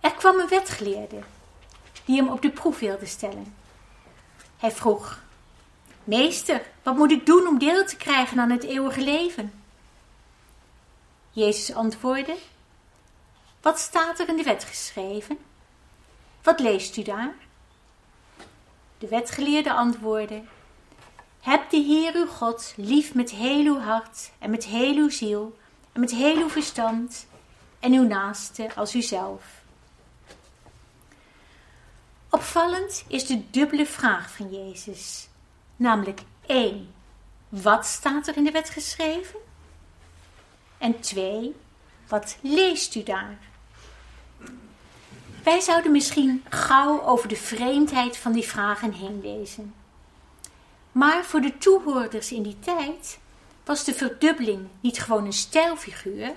Er 0.00 0.12
kwam 0.12 0.38
een 0.38 0.48
wetgeleerde 0.48 1.22
die 2.04 2.16
hem 2.16 2.28
op 2.28 2.42
de 2.42 2.50
proef 2.50 2.78
wilde 2.78 3.06
stellen. 3.06 3.54
Hij 4.56 4.70
vroeg: 4.70 5.20
Meester, 6.04 6.62
wat 6.82 6.96
moet 6.96 7.10
ik 7.10 7.26
doen 7.26 7.46
om 7.46 7.58
deel 7.58 7.84
te 7.84 7.96
krijgen 7.96 8.38
aan 8.38 8.50
het 8.50 8.64
eeuwige 8.64 9.00
leven? 9.00 9.61
Jezus 11.34 11.74
antwoordde: 11.74 12.36
Wat 13.60 13.78
staat 13.78 14.18
er 14.18 14.28
in 14.28 14.36
de 14.36 14.42
wet 14.42 14.64
geschreven? 14.64 15.38
Wat 16.42 16.60
leest 16.60 16.96
u 16.96 17.02
daar? 17.02 17.34
De 18.98 19.08
wetgeleerde 19.08 19.72
antwoordde: 19.72 20.42
Heb 21.40 21.70
de 21.70 21.76
Heer 21.76 22.14
uw 22.14 22.26
God 22.26 22.72
lief 22.76 23.14
met 23.14 23.30
heel 23.30 23.64
uw 23.64 23.78
hart 23.78 24.30
en 24.38 24.50
met 24.50 24.64
heel 24.64 24.96
uw 24.96 25.10
ziel 25.10 25.58
en 25.92 26.00
met 26.00 26.10
heel 26.10 26.36
uw 26.36 26.48
verstand 26.48 27.26
en 27.80 27.92
uw 27.92 28.06
naaste 28.06 28.74
als 28.74 28.94
uzelf. 28.94 29.60
Op 32.30 32.38
Opvallend 32.38 33.04
is 33.08 33.26
de 33.26 33.50
dubbele 33.50 33.86
vraag 33.86 34.30
van 34.30 34.50
Jezus. 34.50 35.28
Namelijk 35.76 36.20
één, 36.46 36.94
wat 37.48 37.86
staat 37.86 38.26
er 38.26 38.36
in 38.36 38.44
de 38.44 38.50
wet 38.50 38.70
geschreven? 38.70 39.41
En 40.82 41.00
twee, 41.00 41.54
wat 42.08 42.36
leest 42.40 42.94
u 42.94 43.02
daar? 43.02 43.38
Wij 45.42 45.60
zouden 45.60 45.92
misschien 45.92 46.44
gauw 46.48 47.02
over 47.02 47.28
de 47.28 47.36
vreemdheid 47.36 48.16
van 48.16 48.32
die 48.32 48.42
vragen 48.44 48.92
heen 48.92 49.20
lezen. 49.22 49.74
Maar 50.92 51.24
voor 51.24 51.40
de 51.40 51.58
toehoorders 51.58 52.32
in 52.32 52.42
die 52.42 52.58
tijd 52.58 53.18
was 53.64 53.84
de 53.84 53.94
verdubbeling 53.94 54.68
niet 54.80 55.02
gewoon 55.02 55.24
een 55.24 55.32
stijlfiguur, 55.32 56.32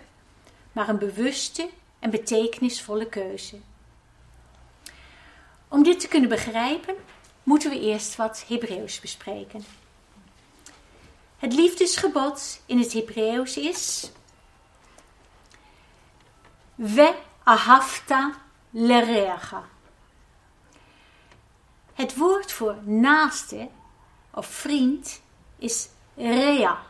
maar 0.71 0.89
een 0.89 0.97
bewuste 0.97 1.69
en 1.99 2.09
betekenisvolle 2.09 3.09
keuze. 3.09 3.59
Om 5.67 5.83
dit 5.83 5.99
te 5.99 6.07
kunnen 6.07 6.29
begrijpen, 6.29 6.95
moeten 7.43 7.69
we 7.69 7.79
eerst 7.79 8.15
wat 8.15 8.45
Hebreeuws 8.47 8.99
bespreken. 8.99 9.65
Het 11.37 11.53
liefdesgebod 11.53 12.61
in 12.65 12.79
het 12.79 12.93
Hebreeuws 12.93 13.57
is 13.57 14.11
We 16.75 17.15
ahavta 17.43 18.33
lerecha. 18.69 19.63
Het 21.93 22.15
woord 22.15 22.51
voor 22.51 22.75
naaste 22.83 23.69
of 24.31 24.45
vriend 24.45 25.21
is 25.57 25.89
rea, 26.15 26.81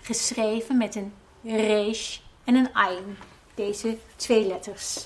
geschreven 0.00 0.76
met 0.76 0.94
een 0.94 1.14
resh 1.42 2.18
en 2.44 2.54
een 2.54 2.74
ain, 2.74 3.18
deze 3.54 3.98
twee 4.16 4.46
letters. 4.46 5.04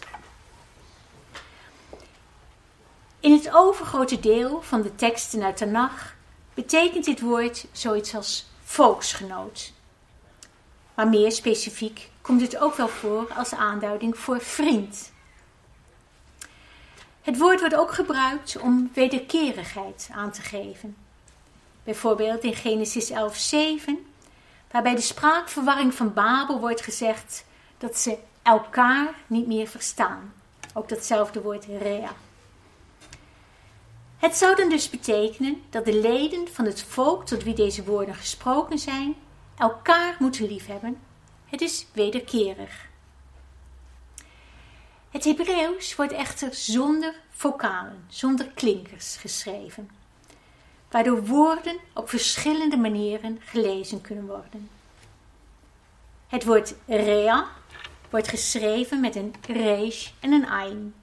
In 3.21 3.33
het 3.33 3.55
overgrote 3.55 4.21
deel 4.21 4.63
van 4.63 4.83
de 4.83 4.95
teksten 4.95 5.43
uit 5.43 5.59
de 5.59 5.67
betekent 6.55 7.05
dit 7.05 7.21
woord 7.21 7.67
zoiets 7.73 8.15
als 8.15 8.47
volksgenoot. 8.63 9.74
Maar 10.95 11.09
meer 11.09 11.33
specifiek 11.33 12.11
komt 12.21 12.41
het 12.41 12.57
ook 12.57 12.75
wel 12.75 12.89
voor 12.89 13.33
als 13.37 13.55
aanduiding 13.55 14.19
voor 14.19 14.41
vriend. 14.41 15.13
Het 17.23 17.39
woord 17.39 17.61
wordt 17.61 17.75
ook 17.77 17.93
gebruikt 17.93 18.59
om 18.59 18.91
wederkerigheid 18.95 20.09
aan 20.13 20.31
te 20.31 20.43
geven. 20.43 20.97
Bijvoorbeeld 21.85 22.43
in 22.43 22.55
Genesis 22.55 23.11
11:7, 23.11 23.91
waarbij 24.71 24.95
de 24.95 25.01
spraakverwarring 25.01 25.95
van 25.95 26.13
Babel 26.13 26.61
wordt 26.61 26.81
gezegd 26.81 27.45
dat 27.79 27.99
ze 27.99 28.19
elkaar 28.43 29.15
niet 29.27 29.47
meer 29.47 29.67
verstaan. 29.67 30.33
Ook 30.75 30.89
datzelfde 30.89 31.43
woord 31.43 31.65
rea. 31.65 32.13
Het 34.17 34.37
zou 34.37 34.57
dan 34.57 34.69
dus 34.69 34.91
betekenen 34.91 35.63
dat 35.71 35.85
de 35.85 36.01
leden 36.01 36.49
van 36.53 36.65
het 36.65 36.83
volk 36.83 37.27
tot 37.27 37.43
wie 37.43 37.55
deze 37.55 37.85
woorden 37.85 38.15
gesproken 38.15 38.79
zijn, 38.79 39.15
elkaar 39.57 40.17
moeten 40.19 40.47
liefhebben. 40.47 41.01
Het 41.47 41.61
is 41.61 41.87
wederkerig. 41.93 42.89
Het 45.11 45.25
Hebreeuws 45.25 45.95
wordt 45.95 46.13
echter 46.13 46.55
zonder 46.55 47.15
vocalen, 47.31 48.05
zonder 48.09 48.47
klinkers 48.47 49.17
geschreven, 49.17 49.91
waardoor 50.91 51.27
woorden 51.27 51.77
op 51.93 52.09
verschillende 52.09 52.77
manieren 52.77 53.41
gelezen 53.45 54.01
kunnen 54.01 54.27
worden. 54.27 54.71
Het 56.27 56.45
woord 56.45 56.75
rea 56.87 57.47
wordt 58.11 58.29
geschreven 58.29 59.01
met 59.01 59.17
een 59.17 59.35
resh 59.47 60.11
en 60.21 60.33
een 60.33 60.47
ain. 60.47 60.95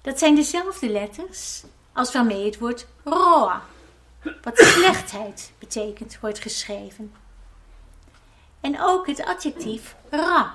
Dat 0.00 0.18
zijn 0.18 0.34
dezelfde 0.34 0.88
letters 0.88 1.62
als 1.92 2.12
waarmee 2.12 2.44
het 2.44 2.58
woord 2.58 2.86
roa, 3.04 3.62
wat 4.42 4.58
slechtheid 4.58 5.52
betekent, 5.58 6.20
wordt 6.20 6.38
geschreven. 6.38 7.14
En 8.60 8.80
ook 8.80 9.06
het 9.06 9.24
adjectief 9.24 9.96
ra, 10.10 10.54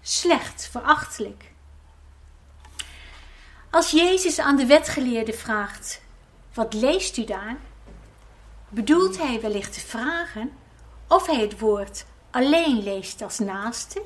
slecht, 0.00 0.68
verachtelijk. 0.70 1.50
Als 3.70 3.90
Jezus 3.90 4.38
aan 4.38 4.56
de 4.56 4.66
wetgeleerde 4.66 5.32
vraagt: 5.32 6.02
Wat 6.54 6.74
leest 6.74 7.16
u 7.16 7.24
daar? 7.24 7.56
bedoelt 8.68 9.18
hij 9.18 9.40
wellicht 9.40 9.72
te 9.72 9.80
vragen 9.80 10.52
of 11.08 11.26
hij 11.26 11.40
het 11.40 11.58
woord 11.58 12.04
alleen 12.30 12.82
leest 12.82 13.22
als 13.22 13.38
naaste, 13.38 14.02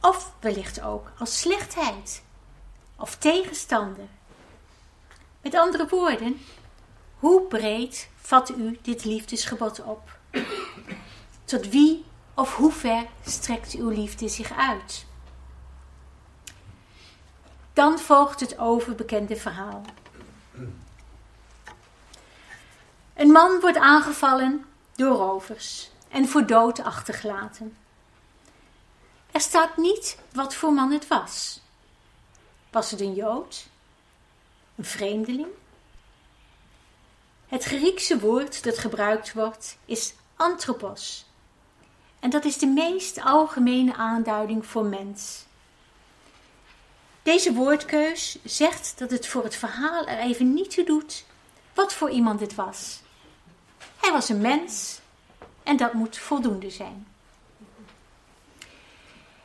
of 0.00 0.32
wellicht 0.40 0.82
ook 0.82 1.12
als 1.18 1.40
slechtheid 1.40 2.22
of 2.96 3.16
tegenstander. 3.16 4.06
Met 5.40 5.54
andere 5.54 5.88
woorden, 5.88 6.40
hoe 7.22 7.42
breed 7.42 8.08
vat 8.16 8.50
u 8.50 8.78
dit 8.82 9.04
liefdesgebod 9.04 9.82
op? 9.82 10.18
Tot 11.44 11.68
wie 11.68 12.04
of 12.34 12.56
hoe 12.56 12.72
ver 12.72 13.06
strekt 13.26 13.74
uw 13.74 13.88
liefde 13.88 14.28
zich 14.28 14.52
uit? 14.52 15.06
Dan 17.72 17.98
volgt 17.98 18.40
het 18.40 18.58
overbekende 18.58 19.36
verhaal. 19.36 19.82
Een 23.14 23.30
man 23.30 23.60
wordt 23.60 23.78
aangevallen 23.78 24.64
door 24.94 25.16
rovers 25.16 25.90
en 26.08 26.28
voor 26.28 26.46
dood 26.46 26.80
achtergelaten. 26.80 27.76
Er 29.30 29.40
staat 29.40 29.76
niet 29.76 30.18
wat 30.32 30.54
voor 30.54 30.72
man 30.72 30.92
het 30.92 31.08
was. 31.08 31.60
Was 32.70 32.90
het 32.90 33.00
een 33.00 33.14
Jood? 33.14 33.66
Een 34.74 34.84
vreemdeling? 34.84 35.60
Het 37.52 37.64
Griekse 37.64 38.18
woord 38.18 38.64
dat 38.64 38.78
gebruikt 38.78 39.32
wordt 39.32 39.78
is 39.84 40.14
anthropos. 40.36 41.26
En 42.20 42.30
dat 42.30 42.44
is 42.44 42.58
de 42.58 42.66
meest 42.66 43.20
algemene 43.20 43.94
aanduiding 43.94 44.66
voor 44.66 44.84
mens. 44.84 45.44
Deze 47.22 47.52
woordkeus 47.52 48.38
zegt 48.44 48.94
dat 48.98 49.10
het 49.10 49.26
voor 49.26 49.44
het 49.44 49.56
verhaal 49.56 50.06
er 50.06 50.18
even 50.18 50.54
niet 50.54 50.70
toe 50.70 50.84
doet 50.84 51.24
wat 51.74 51.94
voor 51.94 52.10
iemand 52.10 52.38
dit 52.38 52.54
was. 52.54 53.00
Hij 54.00 54.12
was 54.12 54.28
een 54.28 54.40
mens 54.40 55.00
en 55.62 55.76
dat 55.76 55.92
moet 55.92 56.18
voldoende 56.18 56.70
zijn. 56.70 57.06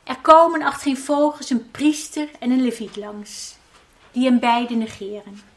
Er 0.02 0.18
komen 0.18 0.62
achtereenvolgens 0.62 1.50
een 1.50 1.70
priester 1.70 2.28
en 2.38 2.50
een 2.50 2.62
leviet 2.62 2.96
langs, 2.96 3.56
die 4.12 4.24
hem 4.24 4.38
beide 4.38 4.74
negeren. 4.74 5.56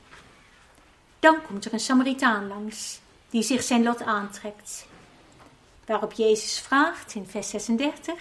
Dan 1.22 1.42
komt 1.42 1.66
er 1.66 1.74
een 1.74 1.80
Samaritaan 1.80 2.48
langs, 2.48 3.00
die 3.30 3.44
zich 3.44 3.64
zijn 3.64 3.84
lot 3.84 4.02
aantrekt. 4.02 4.86
Waarop 5.86 6.12
Jezus 6.12 6.60
vraagt 6.60 7.14
in 7.14 7.28
vers 7.28 7.50
36: 7.50 8.14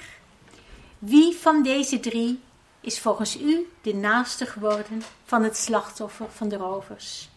Wie 0.98 1.36
van 1.36 1.62
deze 1.62 2.00
drie 2.00 2.40
is 2.80 3.00
volgens 3.00 3.40
u 3.40 3.72
de 3.82 3.94
naaste 3.94 4.46
geworden 4.46 5.02
van 5.24 5.42
het 5.42 5.56
slachtoffer 5.56 6.30
van 6.30 6.48
de 6.48 6.56
rovers? 6.56 7.28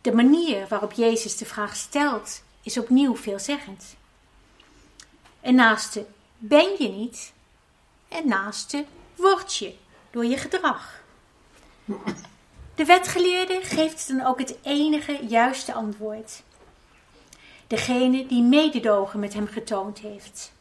De 0.00 0.12
manier 0.12 0.68
waarop 0.68 0.92
Jezus 0.92 1.36
de 1.36 1.46
vraag 1.46 1.76
stelt 1.76 2.42
is 2.62 2.78
opnieuw 2.78 3.16
veelzeggend. 3.16 3.96
Een 5.40 5.54
naaste 5.54 6.06
ben 6.38 6.74
je 6.78 6.88
niet 6.88 7.32
en 8.08 8.28
naaste 8.28 8.84
word 9.16 9.56
je 9.56 9.74
door 10.10 10.24
je 10.24 10.36
gedrag. 10.36 11.02
De 12.80 12.86
wetgeleerde 12.86 13.60
geeft 13.62 14.08
dan 14.08 14.26
ook 14.26 14.38
het 14.38 14.56
enige 14.62 15.26
juiste 15.26 15.72
antwoord. 15.72 16.42
Degene 17.66 18.26
die 18.26 18.42
mededogen 18.42 19.20
met 19.20 19.34
hem 19.34 19.46
getoond 19.46 19.98
heeft. 19.98 20.52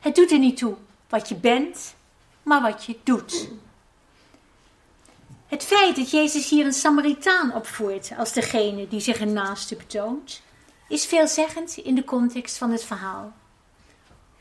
Het 0.00 0.14
doet 0.14 0.30
er 0.30 0.38
niet 0.38 0.56
toe 0.56 0.76
wat 1.08 1.28
je 1.28 1.34
bent, 1.34 1.94
maar 2.42 2.62
wat 2.62 2.84
je 2.84 2.98
doet. 3.02 3.48
Het 5.46 5.64
feit 5.64 5.96
dat 5.96 6.10
Jezus 6.10 6.48
hier 6.48 6.66
een 6.66 6.72
Samaritaan 6.72 7.54
opvoert 7.54 8.12
als 8.18 8.32
degene 8.32 8.88
die 8.88 9.00
zich 9.00 9.20
een 9.20 9.32
naaste 9.32 9.76
betoont, 9.76 10.42
is 10.88 11.06
veelzeggend 11.06 11.76
in 11.76 11.94
de 11.94 12.04
context 12.04 12.58
van 12.58 12.70
het 12.70 12.84
verhaal. 12.84 13.32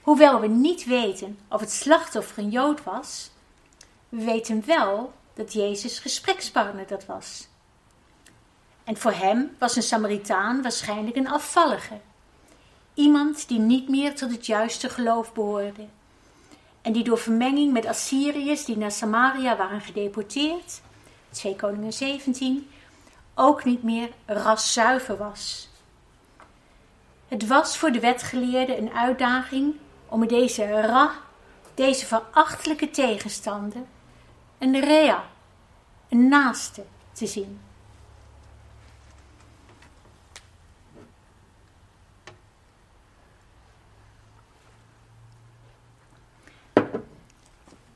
Hoewel 0.02 0.39
we 0.39 0.48
niet 0.48 0.86
weten 0.86 1.39
of 1.50 1.60
het 1.60 1.71
slachtoffer 1.71 2.38
een 2.38 2.50
Jood 2.50 2.84
was, 2.84 3.32
we 4.10 4.24
weten 4.24 4.63
wel 4.65 5.13
dat 5.36 5.54
Jezus 5.54 6.00
gesprekspartner 6.00 6.88
dat 6.88 7.06
was. 7.06 7.48
En 8.84 8.98
voor 8.98 9.12
hem 9.12 9.56
was 9.60 9.76
een 9.76 9.84
Samaritaan 9.84 10.62
waarschijnlijk 10.62 11.15
een 11.15 11.30
afvallige. 11.30 12.00
Iemand 12.93 13.48
die 13.48 13.60
niet 13.60 13.89
meer 13.89 14.15
tot 14.15 14.32
het 14.32 14.45
juiste 14.45 14.89
geloof 14.89 15.34
behoorde. 15.34 15.86
En 16.82 16.93
die 16.93 17.04
door 17.04 17.17
vermenging 17.17 17.74
met 17.74 17.86
Assyriërs 17.86 18.65
die 18.65 18.78
naar 18.78 18.91
Samaria 18.91 19.58
waren 19.58 19.82
gedeporteerd, 19.82 20.82
2 21.30 21.56
Koningen 21.56 21.93
17, 21.93 22.69
ook 23.36 23.63
niet 23.63 23.84
meer 23.84 24.10
raszuiver 24.26 25.17
was. 25.17 25.69
Het 27.28 27.48
was 27.48 27.78
voor 27.78 27.91
de 27.91 28.00
wetgeleerden 28.00 28.78
een 28.78 28.91
uitdaging 28.91 29.76
om 30.08 30.19
met 30.19 30.30
deze 30.30 30.82
ra, 30.82 31.12
deze 31.74 32.06
verachtelijke 32.06 32.91
tegenstander, 32.91 33.82
een 34.57 34.79
rea, 34.79 35.23
een 36.09 36.27
naaste, 36.27 36.85
te 37.11 37.27
zien. 37.27 37.59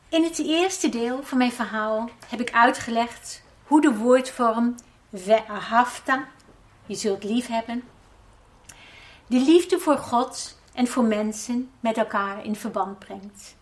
In 0.09 0.23
het 0.23 0.39
eerste 0.39 0.89
deel 0.89 1.23
van 1.23 1.37
mijn 1.37 1.51
verhaal 1.51 2.09
heb 2.27 2.39
ik 2.39 2.51
uitgelegd 2.51 3.43
hoe 3.63 3.81
de 3.81 3.95
woordvorm 3.95 4.75
ve'ahavta, 5.13 6.27
je 6.85 6.95
zult 6.95 7.23
lief 7.23 7.47
hebben, 7.47 7.83
de 9.27 9.39
liefde 9.39 9.79
voor 9.79 9.97
God 9.97 10.57
en 10.73 10.87
voor 10.87 11.03
mensen 11.03 11.71
met 11.79 11.97
elkaar 11.97 12.45
in 12.45 12.55
verband 12.55 12.99
brengt. 12.99 13.57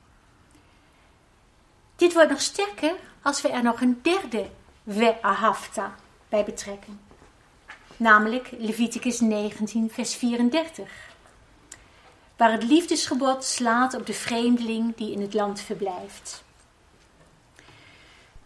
Dit 2.08 2.15
wordt 2.15 2.32
nog 2.32 2.41
sterker 2.41 2.96
als 3.22 3.41
we 3.41 3.50
er 3.50 3.63
nog 3.63 3.82
een 3.82 4.00
derde 4.02 4.50
ve'ahavta 4.88 5.96
bij 6.30 6.43
betrekken, 6.43 7.00
namelijk 7.98 8.50
Leviticus 8.58 9.20
19, 9.20 9.89
vers 9.91 10.15
34, 10.15 10.91
waar 12.38 12.52
het 12.52 12.63
liefdesgebod 12.63 13.43
slaat 13.43 13.93
op 13.93 14.06
de 14.06 14.13
vreemdeling 14.13 14.96
die 14.96 15.12
in 15.12 15.22
het 15.22 15.34
land 15.34 15.60
verblijft. 15.60 16.43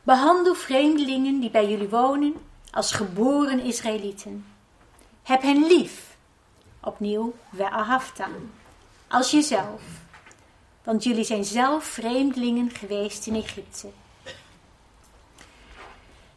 Behandel 0.04 0.56
vreemdelingen 0.56 1.39
die 1.39 1.52
bij 1.52 1.69
jullie 1.69 1.89
wonen 1.89 2.34
als 2.71 2.91
geboren 2.91 3.60
Israëlieten. 3.60 4.45
Heb 5.24 5.41
hen 5.41 5.67
lief, 5.67 6.17
opnieuw 6.80 7.34
ve'ahavta, 7.56 8.28
als 9.08 9.32
jezelf, 9.32 9.82
want 10.84 11.04
jullie 11.04 11.24
zijn 11.24 11.46
zelf 11.46 11.84
vreemdelingen 11.84 12.70
geweest 12.70 13.28
in 13.28 13.36
Egypte. 13.36 13.88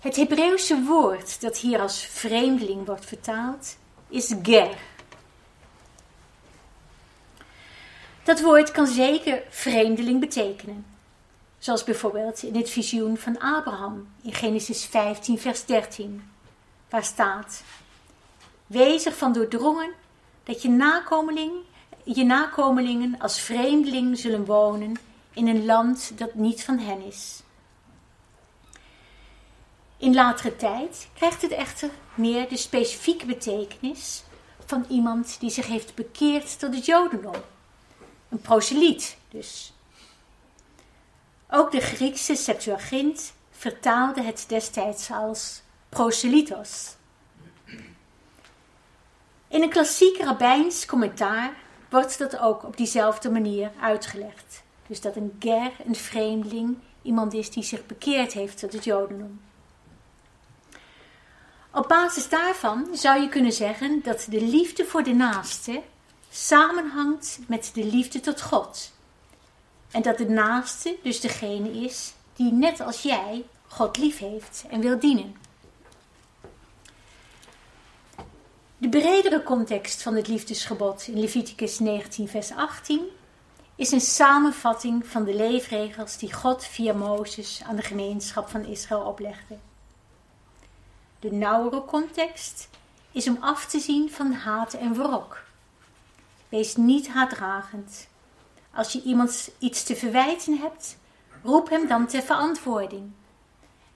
Het 0.00 0.16
Hebreeuwse 0.16 0.82
woord 0.82 1.40
dat 1.40 1.58
hier 1.58 1.80
als 1.80 2.04
vreemdeling 2.04 2.86
wordt 2.86 3.04
vertaald 3.04 3.76
is 4.08 4.34
ger. 4.42 4.76
Dat 8.22 8.40
woord 8.40 8.70
kan 8.70 8.86
zeker 8.86 9.42
vreemdeling 9.48 10.20
betekenen. 10.20 10.86
Zoals 11.58 11.84
bijvoorbeeld 11.84 12.42
in 12.42 12.56
het 12.56 12.70
visioen 12.70 13.16
van 13.16 13.38
Abraham 13.38 14.08
in 14.22 14.32
Genesis 14.32 14.84
15, 14.84 15.38
vers 15.38 15.64
13, 15.64 16.30
waar 16.88 17.04
staat: 17.04 17.62
Wees 18.66 19.06
ervan 19.06 19.32
doordrongen 19.32 19.90
dat 20.42 20.62
je, 20.62 20.68
nakomeling, 20.68 21.52
je 22.04 22.24
nakomelingen 22.24 23.18
als 23.18 23.40
vreemdeling 23.40 24.18
zullen 24.18 24.44
wonen 24.44 24.96
in 25.32 25.46
een 25.46 25.64
land 25.64 26.18
dat 26.18 26.34
niet 26.34 26.64
van 26.64 26.78
hen 26.78 27.06
is. 27.06 27.42
In 29.96 30.14
latere 30.14 30.56
tijd 30.56 31.08
krijgt 31.14 31.42
het 31.42 31.50
echter 31.50 31.90
meer 32.14 32.48
de 32.48 32.56
specifieke 32.56 33.26
betekenis 33.26 34.22
van 34.66 34.84
iemand 34.88 35.40
die 35.40 35.50
zich 35.50 35.66
heeft 35.66 35.94
bekeerd 35.94 36.58
tot 36.58 36.74
het 36.74 36.86
Jodendom. 36.86 37.42
Een 38.28 38.40
proseliet 38.40 39.16
dus. 39.28 39.72
Ook 41.50 41.72
de 41.72 41.80
Griekse 41.80 42.34
Septuagint 42.34 43.32
vertaalde 43.50 44.22
het 44.22 44.44
destijds 44.48 45.10
als 45.10 45.62
proselytos. 45.88 46.96
In 49.48 49.62
een 49.62 49.70
klassiek 49.70 50.18
rabbijns 50.18 50.86
commentaar 50.86 51.52
wordt 51.94 52.18
dat 52.18 52.38
ook 52.38 52.64
op 52.64 52.76
diezelfde 52.76 53.30
manier 53.30 53.70
uitgelegd. 53.80 54.62
Dus 54.86 55.00
dat 55.00 55.16
een 55.16 55.36
ger, 55.38 55.72
een 55.86 55.94
vreemdeling, 55.94 56.78
iemand 57.02 57.34
is 57.34 57.50
die 57.50 57.62
zich 57.62 57.86
bekeerd 57.86 58.32
heeft 58.32 58.58
tot 58.58 58.72
het 58.72 58.84
Jodendom. 58.84 59.40
Op 61.70 61.88
basis 61.88 62.28
daarvan 62.28 62.88
zou 62.92 63.20
je 63.20 63.28
kunnen 63.28 63.52
zeggen 63.52 64.00
dat 64.02 64.26
de 64.28 64.40
liefde 64.40 64.84
voor 64.84 65.02
de 65.02 65.14
naaste 65.14 65.82
samenhangt 66.30 67.38
met 67.46 67.70
de 67.74 67.84
liefde 67.84 68.20
tot 68.20 68.42
God. 68.42 68.92
En 69.90 70.02
dat 70.02 70.18
de 70.18 70.28
naaste 70.28 70.96
dus 71.02 71.20
degene 71.20 71.70
is 71.70 72.14
die 72.36 72.52
net 72.52 72.80
als 72.80 73.02
jij 73.02 73.44
God 73.66 73.96
lief 73.96 74.18
heeft 74.18 74.64
en 74.70 74.80
wil 74.80 74.98
dienen. 74.98 75.43
De 78.84 78.90
bredere 78.90 79.42
context 79.42 80.02
van 80.02 80.14
het 80.14 80.28
liefdesgebod 80.28 81.06
in 81.06 81.20
Leviticus 81.20 81.78
19, 81.78 82.28
vers 82.28 82.50
18 82.50 83.00
is 83.76 83.92
een 83.92 84.00
samenvatting 84.00 85.06
van 85.06 85.24
de 85.24 85.34
leefregels 85.34 86.18
die 86.18 86.32
God 86.32 86.64
via 86.64 86.92
Mozes 86.92 87.62
aan 87.66 87.76
de 87.76 87.82
gemeenschap 87.82 88.48
van 88.48 88.64
Israël 88.64 89.02
oplegde. 89.02 89.56
De 91.20 91.32
nauwere 91.32 91.84
context 91.84 92.68
is 93.12 93.28
om 93.28 93.36
af 93.40 93.66
te 93.66 93.78
zien 93.78 94.10
van 94.10 94.32
haat 94.32 94.74
en 94.74 94.94
wrok. 94.94 95.42
Wees 96.48 96.76
niet 96.76 97.08
haatdragend. 97.08 98.08
Als 98.74 98.92
je 98.92 99.02
iemand 99.02 99.50
iets 99.58 99.82
te 99.82 99.96
verwijten 99.96 100.58
hebt, 100.58 100.98
roep 101.42 101.68
hem 101.68 101.88
dan 101.88 102.06
ter 102.06 102.22
verantwoording. 102.22 103.10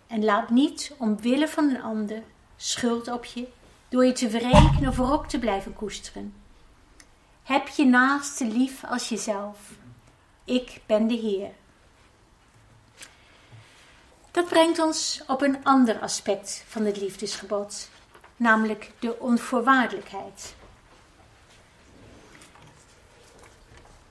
En 0.07 0.25
laat 0.25 0.51
niet 0.51 0.95
omwille 0.99 1.49
van 1.49 1.69
een 1.69 1.83
ander 1.83 2.23
schuld 2.57 3.09
op 3.09 3.25
je 3.25 3.49
door 3.89 4.05
je 4.05 4.13
te 4.13 4.31
verrekenen 4.31 4.89
of 4.89 4.97
wrok 4.97 5.29
te 5.29 5.39
blijven 5.39 5.75
koesteren. 5.75 6.35
Heb 7.43 7.69
je 7.69 7.85
naaste 7.85 8.45
lief 8.45 8.85
als 8.85 9.09
jezelf. 9.09 9.59
Ik 10.45 10.81
ben 10.87 11.07
de 11.07 11.15
Heer. 11.15 11.51
Dat 14.31 14.49
brengt 14.49 14.79
ons 14.79 15.23
op 15.27 15.43
een 15.43 15.65
ander 15.65 16.01
aspect 16.01 16.65
van 16.67 16.85
het 16.85 16.97
liefdesgebod, 16.97 17.89
namelijk 18.37 18.93
de 18.99 19.19
onvoorwaardelijkheid. 19.19 20.55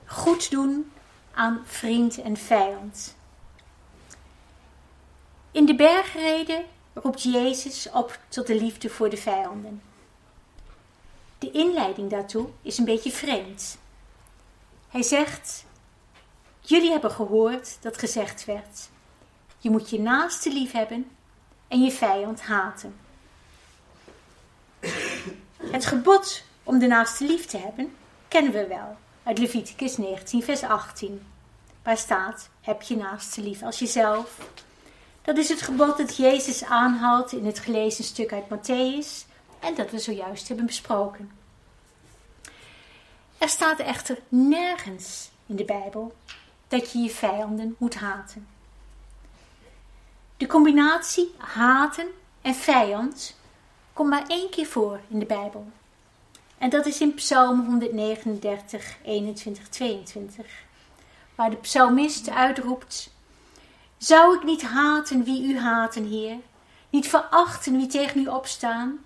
Goed 0.04 0.50
doen 0.50 0.92
aan 1.34 1.62
vriend 1.64 2.20
en 2.20 2.36
vijand. 2.36 3.16
In 5.50 5.66
de 5.66 5.74
bergreden 5.74 6.64
roept 7.02 7.22
Jezus 7.22 7.88
op 7.92 8.18
tot 8.28 8.46
de 8.46 8.54
liefde 8.54 8.88
voor 8.88 9.10
de 9.10 9.16
vijanden. 9.16 9.82
De 11.38 11.50
inleiding 11.50 12.10
daartoe 12.10 12.48
is 12.62 12.78
een 12.78 12.84
beetje 12.84 13.10
vreemd. 13.10 13.78
Hij 14.88 15.02
zegt: 15.02 15.64
Jullie 16.60 16.90
hebben 16.90 17.10
gehoord 17.10 17.76
dat 17.80 17.98
gezegd 17.98 18.44
werd: 18.44 18.88
Je 19.58 19.70
moet 19.70 19.90
je 19.90 20.00
naaste 20.00 20.52
lief 20.52 20.72
hebben 20.72 21.10
en 21.68 21.82
je 21.82 21.90
vijand 21.90 22.40
haten. 22.40 22.96
Het 25.70 25.86
gebod 25.86 26.42
om 26.62 26.78
de 26.78 26.86
naaste 26.86 27.24
lief 27.24 27.46
te 27.46 27.58
hebben 27.58 27.94
kennen 28.28 28.52
we 28.52 28.66
wel 28.66 28.96
uit 29.22 29.38
Leviticus 29.38 29.96
19, 29.96 30.42
vers 30.42 30.62
18, 30.62 31.26
waar 31.82 31.96
staat: 31.96 32.48
Heb 32.60 32.82
je 32.82 32.96
naaste 32.96 33.42
lief 33.42 33.62
als 33.62 33.78
jezelf. 33.78 34.38
Dat 35.22 35.36
is 35.36 35.48
het 35.48 35.62
gebod 35.62 35.96
dat 35.96 36.16
Jezus 36.16 36.64
aanhaalt 36.64 37.32
in 37.32 37.46
het 37.46 37.58
gelezen 37.58 38.04
stuk 38.04 38.32
uit 38.32 38.44
Matthäus 38.44 39.26
en 39.60 39.74
dat 39.74 39.90
we 39.90 39.98
zojuist 39.98 40.48
hebben 40.48 40.66
besproken. 40.66 41.30
Er 43.38 43.48
staat 43.48 43.78
echter 43.78 44.18
nergens 44.28 45.30
in 45.46 45.56
de 45.56 45.64
Bijbel 45.64 46.14
dat 46.68 46.92
je 46.92 46.98
je 46.98 47.10
vijanden 47.10 47.74
moet 47.78 47.94
haten. 47.94 48.46
De 50.36 50.46
combinatie 50.46 51.34
haten 51.36 52.06
en 52.42 52.54
vijand 52.54 53.36
komt 53.92 54.10
maar 54.10 54.26
één 54.26 54.50
keer 54.50 54.66
voor 54.66 55.00
in 55.08 55.18
de 55.18 55.26
Bijbel. 55.26 55.66
En 56.58 56.70
dat 56.70 56.86
is 56.86 57.00
in 57.00 57.14
Psalm 57.14 57.64
139, 57.64 58.96
21, 59.02 59.68
22, 59.68 60.46
waar 61.34 61.50
de 61.50 61.56
psalmist 61.56 62.30
uitroept: 62.30 63.10
Zou 63.98 64.36
ik 64.36 64.42
niet 64.42 64.62
haten 64.62 65.24
wie 65.24 65.52
u 65.52 65.58
haten, 65.58 66.04
Heer? 66.04 66.36
Niet 66.90 67.08
verachten 67.08 67.76
wie 67.76 67.86
tegen 67.86 68.20
u 68.20 68.26
opstaan? 68.26 68.98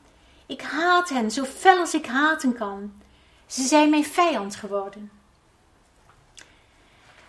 Ik 0.46 0.62
haat 0.62 1.08
hen 1.08 1.30
zo 1.30 1.44
fel 1.44 1.78
als 1.78 1.94
ik 1.94 2.06
haten 2.06 2.54
kan. 2.54 2.92
Ze 3.46 3.62
zijn 3.62 3.90
mijn 3.90 4.04
vijand 4.04 4.56
geworden. 4.56 5.10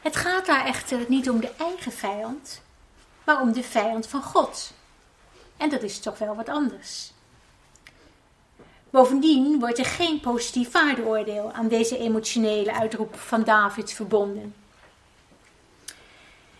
Het 0.01 0.15
gaat 0.15 0.45
daar 0.45 0.65
echter 0.65 1.05
niet 1.07 1.29
om 1.29 1.39
de 1.39 1.51
eigen 1.57 1.91
vijand, 1.91 2.61
maar 3.23 3.41
om 3.41 3.53
de 3.53 3.63
vijand 3.63 4.07
van 4.07 4.23
God. 4.23 4.73
En 5.57 5.69
dat 5.69 5.83
is 5.83 5.99
toch 5.99 6.17
wel 6.17 6.35
wat 6.35 6.49
anders. 6.49 7.11
Bovendien 8.89 9.59
wordt 9.59 9.77
er 9.77 9.85
geen 9.85 10.19
positief 10.19 10.71
waardeoordeel 10.71 11.51
aan 11.51 11.67
deze 11.67 11.97
emotionele 11.97 12.73
uitroep 12.73 13.15
van 13.15 13.43
David 13.43 13.93
verbonden. 13.93 14.62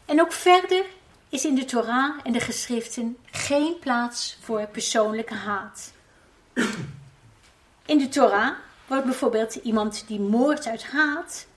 En 0.06 0.22
ook 0.22 0.32
verder 0.32 0.86
is 1.30 1.46
in 1.46 1.56
de 1.56 1.66
Torah 1.66 2.20
en 2.24 2.32
de 2.32 2.40
geschriften 2.40 3.18
geen 3.32 3.80
plaats 3.80 4.38
voor 4.42 4.68
persoonlijke 4.68 5.34
haat. 5.34 5.94
In 7.86 7.98
de 7.98 8.10
Torah 8.10 8.56
wordt 8.88 9.06
bijvoorbeeld 9.06 9.56
iemand 9.56 10.04
die 10.08 10.20
moordt 10.20 10.68
uit 10.68 10.84
haat 10.84 11.48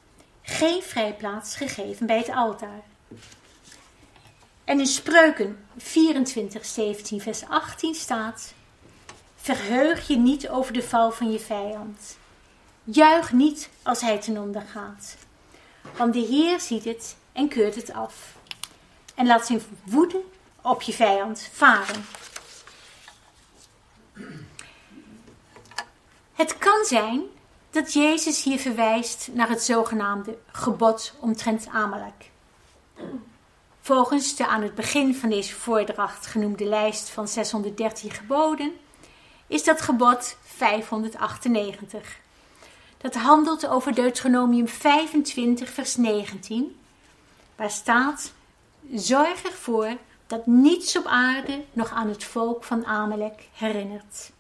geen 0.43 0.83
vrijplaats 0.83 1.57
gegeven 1.57 2.07
bij 2.07 2.19
het 2.19 2.29
altaar. 2.31 2.83
En 4.65 4.79
in 4.79 4.87
Spreuken 4.87 5.67
24, 5.77 6.65
17, 6.65 7.21
vers 7.21 7.49
18 7.49 7.95
staat: 7.95 8.55
Verheug 9.37 10.09
je 10.09 10.17
niet 10.17 10.49
over 10.49 10.73
de 10.73 10.83
val 10.83 11.11
van 11.11 11.33
je 11.33 11.39
vijand. 11.39 12.19
Juich 12.85 13.33
niet 13.33 13.71
als 13.83 14.01
hij 14.01 14.21
ten 14.21 14.39
onder 14.39 14.63
gaat. 14.63 15.17
Want 15.97 16.13
de 16.13 16.21
Heer 16.21 16.61
ziet 16.61 16.85
het 16.85 17.17
en 17.33 17.49
keurt 17.49 17.75
het 17.75 17.93
af. 17.93 18.36
En 19.17 19.27
laat 19.27 19.47
zijn 19.47 19.63
woede 19.85 20.21
op 20.63 20.83
je 20.83 20.93
vijand 20.93 21.51
varen. 21.53 22.05
Het 26.35 26.59
kan 26.59 26.85
zijn 26.85 27.23
dat 27.71 27.93
Jezus 27.93 28.43
hier 28.43 28.59
verwijst 28.59 29.29
naar 29.33 29.49
het 29.49 29.63
zogenaamde 29.63 30.39
gebod 30.53 31.15
omtrent 31.21 31.67
Amalek. 31.67 32.31
Volgens 33.81 34.37
de 34.37 34.47
aan 34.47 34.63
het 34.63 34.75
begin 34.75 35.15
van 35.15 35.29
deze 35.29 35.55
voordracht 35.55 36.27
genoemde 36.27 36.65
lijst 36.65 37.09
van 37.09 37.29
613 37.29 38.11
geboden 38.11 38.73
is 39.47 39.65
dat 39.65 39.81
gebod 39.81 40.37
598. 40.45 42.19
Dat 42.99 43.15
handelt 43.15 43.67
over 43.67 43.95
Deuteronomium 43.95 44.69
25, 44.69 45.71
vers 45.71 45.97
19, 45.97 46.81
waar 47.57 47.71
staat: 47.71 48.33
Zorg 48.95 49.43
ervoor 49.43 49.97
dat 50.27 50.47
niets 50.47 50.97
op 50.97 51.07
aarde 51.07 51.65
nog 51.73 51.91
aan 51.91 52.09
het 52.09 52.25
volk 52.25 52.65
van 52.65 52.87
Amalek 52.87 53.49
herinnert. 53.53 54.31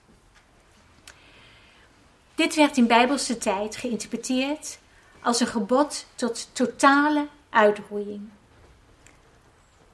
Dit 2.34 2.54
werd 2.54 2.76
in 2.76 2.86
bijbelse 2.86 3.38
tijd 3.38 3.76
geïnterpreteerd 3.76 4.78
als 5.22 5.40
een 5.40 5.46
gebod 5.46 6.06
tot 6.14 6.48
totale 6.52 7.26
uitroeiing. 7.50 8.28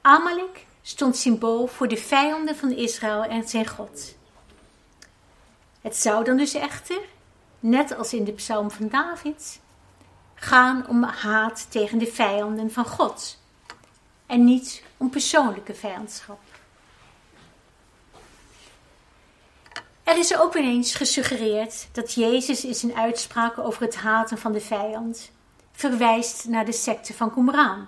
Amalek 0.01 0.65
stond 0.81 1.17
symbool 1.17 1.67
voor 1.67 1.87
de 1.87 1.97
vijanden 1.97 2.55
van 2.55 2.71
Israël 2.71 3.23
en 3.23 3.47
zijn 3.47 3.67
God. 3.67 4.15
Het 5.81 5.95
zou 5.95 6.23
dan 6.23 6.37
dus 6.37 6.53
echter, 6.53 6.99
net 7.59 7.95
als 7.95 8.13
in 8.13 8.23
de 8.23 8.31
psalm 8.31 8.71
van 8.71 8.87
David, 8.87 9.59
gaan 10.35 10.87
om 10.87 11.03
haat 11.03 11.71
tegen 11.71 11.97
de 11.97 12.07
vijanden 12.07 12.71
van 12.71 12.85
God 12.85 13.41
en 14.33 14.43
niet 14.43 14.83
om 14.97 15.09
persoonlijke 15.09 15.73
vijandschap. 15.73 16.39
Er 20.03 20.17
is 20.17 20.37
ook 20.37 20.53
weer 20.53 20.63
eens 20.63 20.95
gesuggereerd 20.95 21.87
dat 21.91 22.13
Jezus 22.13 22.65
in 22.65 22.75
zijn 22.75 22.95
uitspraken 22.95 23.63
over 23.63 23.81
het 23.81 23.95
haten 23.95 24.37
van 24.37 24.51
de 24.51 24.61
vijand 24.61 25.31
verwijst 25.71 26.47
naar 26.47 26.65
de 26.65 26.71
secte 26.71 27.13
van 27.13 27.33
Qumran, 27.33 27.87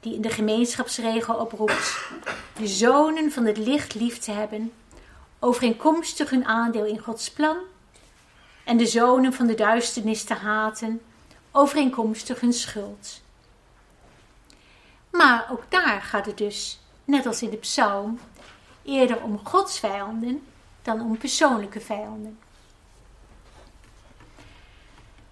die 0.00 0.14
in 0.14 0.20
de 0.20 0.30
gemeenschapsregel 0.30 1.34
oproept 1.34 1.98
de 2.58 2.66
zonen 2.66 3.32
van 3.32 3.44
het 3.44 3.56
licht 3.56 3.94
lief 3.94 4.18
te 4.18 4.30
hebben, 4.30 4.72
overeenkomstig 5.38 6.30
hun 6.30 6.44
aandeel 6.44 6.84
in 6.84 6.98
Gods 6.98 7.30
plan, 7.30 7.56
en 8.64 8.76
de 8.76 8.86
zonen 8.86 9.32
van 9.32 9.46
de 9.46 9.54
duisternis 9.54 10.24
te 10.24 10.34
haten, 10.34 11.00
overeenkomstig 11.50 12.40
hun 12.40 12.52
schuld. 12.52 13.21
Maar 15.12 15.46
ook 15.50 15.62
daar 15.68 16.02
gaat 16.02 16.26
het 16.26 16.38
dus, 16.38 16.80
net 17.04 17.26
als 17.26 17.42
in 17.42 17.50
de 17.50 17.56
psalm, 17.56 18.20
eerder 18.82 19.22
om 19.22 19.40
Gods 19.44 19.78
vijanden 19.78 20.46
dan 20.82 21.00
om 21.00 21.18
persoonlijke 21.18 21.80
vijanden. 21.80 22.38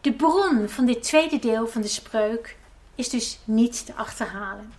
De 0.00 0.12
bron 0.12 0.68
van 0.68 0.84
dit 0.84 1.02
tweede 1.02 1.38
deel 1.38 1.66
van 1.66 1.82
de 1.82 1.88
spreuk 1.88 2.56
is 2.94 3.08
dus 3.08 3.38
niet 3.44 3.86
te 3.86 3.94
achterhalen. 3.94 4.72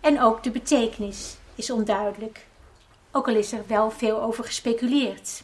En 0.00 0.20
ook 0.20 0.42
de 0.42 0.50
betekenis 0.50 1.36
is 1.54 1.70
onduidelijk, 1.70 2.46
ook 3.10 3.28
al 3.28 3.34
is 3.34 3.52
er 3.52 3.66
wel 3.66 3.90
veel 3.90 4.22
over 4.22 4.44
gespeculeerd. 4.44 5.42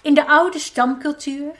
In 0.00 0.14
de 0.14 0.26
oude 0.26 0.58
stamcultuur 0.58 1.54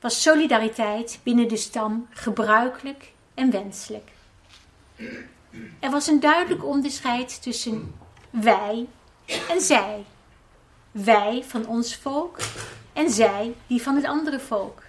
was 0.00 0.22
solidariteit 0.22 1.20
binnen 1.22 1.48
de 1.48 1.56
stam 1.56 2.06
gebruikelijk 2.10 3.12
en 3.40 3.50
wenselijk. 3.50 4.10
Er 5.78 5.90
was 5.90 6.06
een 6.06 6.20
duidelijk 6.20 6.64
onderscheid 6.64 7.42
tussen 7.42 7.94
wij 8.30 8.86
en 9.48 9.60
zij. 9.60 10.04
Wij 10.90 11.44
van 11.46 11.66
ons 11.66 11.96
volk 11.96 12.38
en 12.92 13.10
zij 13.10 13.54
die 13.66 13.82
van 13.82 13.96
het 13.96 14.04
andere 14.04 14.40
volk. 14.40 14.82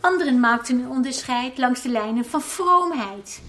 Anderen 0.00 0.40
maakten 0.40 0.78
een 0.78 0.88
onderscheid 0.88 1.58
langs 1.58 1.82
de 1.82 1.88
lijnen 1.88 2.24
van 2.24 2.42
vroomheid. 2.42 3.42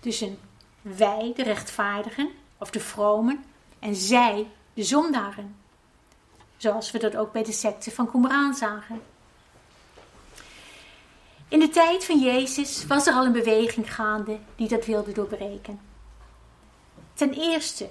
Tussen 0.00 0.38
wij, 0.82 1.32
de 1.36 1.42
rechtvaardigen, 1.42 2.30
of 2.58 2.70
de 2.70 2.80
vromen, 2.80 3.44
en 3.78 3.94
zij, 3.94 4.46
de 4.74 4.82
zondaren. 4.82 5.56
Zoals 6.56 6.90
we 6.90 6.98
dat 6.98 7.16
ook 7.16 7.32
bij 7.32 7.42
de 7.42 7.52
secte 7.52 7.90
van 7.90 8.10
Qumran 8.10 8.54
zagen. 8.54 9.02
In 11.48 11.58
de 11.58 11.68
tijd 11.68 12.04
van 12.04 12.18
Jezus 12.18 12.86
was 12.86 13.06
er 13.06 13.12
al 13.12 13.24
een 13.24 13.32
beweging 13.32 13.94
gaande 13.94 14.38
die 14.56 14.68
dat 14.68 14.86
wilde 14.86 15.12
doorbreken. 15.12 15.80
Ten 17.14 17.32
eerste 17.32 17.88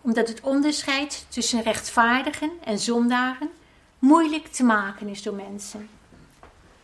omdat 0.00 0.28
het 0.28 0.40
onderscheid 0.40 1.26
tussen 1.28 1.62
rechtvaardigen 1.62 2.50
en 2.64 2.78
zondaren 2.78 3.50
moeilijk 3.98 4.46
te 4.46 4.64
maken 4.64 5.08
is 5.08 5.22
door 5.22 5.34
mensen. 5.34 5.90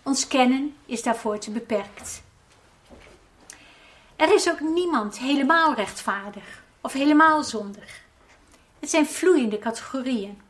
Ons 0.03 0.27
kennen 0.27 0.77
is 0.87 1.03
daarvoor 1.03 1.39
te 1.39 1.51
beperkt. 1.51 2.23
Er 4.17 4.35
is 4.35 4.51
ook 4.51 4.61
niemand 4.61 5.19
helemaal 5.19 5.75
rechtvaardig 5.75 6.63
of 6.81 6.93
helemaal 6.93 7.43
zondig. 7.43 8.03
Het 8.79 8.91
zijn 8.91 9.07
vloeiende 9.07 9.59
categorieën. 9.59 10.41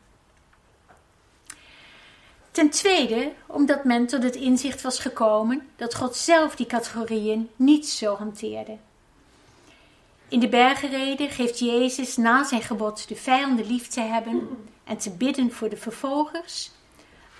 Ten 2.54 2.70
tweede, 2.70 3.32
omdat 3.46 3.84
men 3.84 4.06
tot 4.06 4.22
het 4.22 4.34
inzicht 4.34 4.82
was 4.82 4.98
gekomen 4.98 5.68
dat 5.76 5.94
God 5.94 6.16
zelf 6.16 6.56
die 6.56 6.66
categorieën 6.66 7.50
niet 7.56 7.88
zo 7.88 8.14
hanteerde. 8.14 8.76
In 10.28 10.40
de 10.40 10.48
bergenreden 10.48 11.30
geeft 11.30 11.58
Jezus 11.58 12.16
na 12.16 12.44
zijn 12.44 12.62
gebod 12.62 13.08
de 13.08 13.16
vijanden 13.16 13.66
lief 13.66 13.88
te 13.88 14.00
hebben 14.00 14.48
en 14.84 14.96
te 14.98 15.10
bidden 15.10 15.52
voor 15.52 15.68
de 15.68 15.76
vervolgers, 15.76 16.70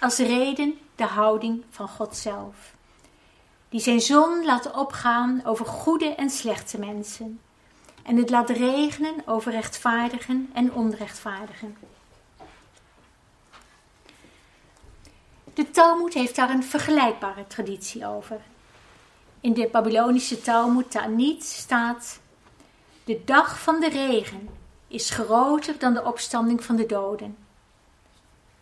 als 0.00 0.18
reden 0.18 0.78
de 0.96 1.04
houding 1.04 1.64
van 1.70 1.88
God 1.88 2.16
zelf, 2.16 2.74
die 3.68 3.80
zijn 3.80 4.00
zon 4.00 4.44
laat 4.44 4.72
opgaan 4.72 5.40
over 5.44 5.66
goede 5.66 6.14
en 6.14 6.30
slechte 6.30 6.78
mensen 6.78 7.40
en 8.02 8.16
het 8.16 8.30
laat 8.30 8.50
regenen 8.50 9.14
over 9.26 9.52
rechtvaardigen 9.52 10.50
en 10.52 10.72
onrechtvaardigen. 10.72 11.76
De 15.54 15.70
Talmud 15.70 16.14
heeft 16.14 16.36
daar 16.36 16.50
een 16.50 16.64
vergelijkbare 16.64 17.46
traditie 17.46 18.06
over. 18.06 18.40
In 19.40 19.54
de 19.54 19.68
Babylonische 19.72 20.40
Talmud 20.40 20.90
Ta'anit 20.90 21.44
staat 21.44 22.20
de 23.04 23.22
dag 23.24 23.60
van 23.60 23.80
de 23.80 23.88
regen 23.88 24.48
is 24.88 25.10
groter 25.10 25.78
dan 25.78 25.94
de 25.94 26.04
opstanding 26.04 26.64
van 26.64 26.76
de 26.76 26.86
doden. 26.86 27.36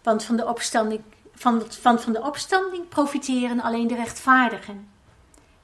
Want 0.03 0.25
van 0.25 0.37
de 0.37 0.47
opstanding, 0.47 1.01
van, 1.35 1.63
van, 1.69 2.01
van 2.01 2.13
de 2.13 2.23
opstanding 2.23 2.89
profiteren 2.89 3.61
alleen 3.61 3.87
de 3.87 3.95
rechtvaardigen. 3.95 4.89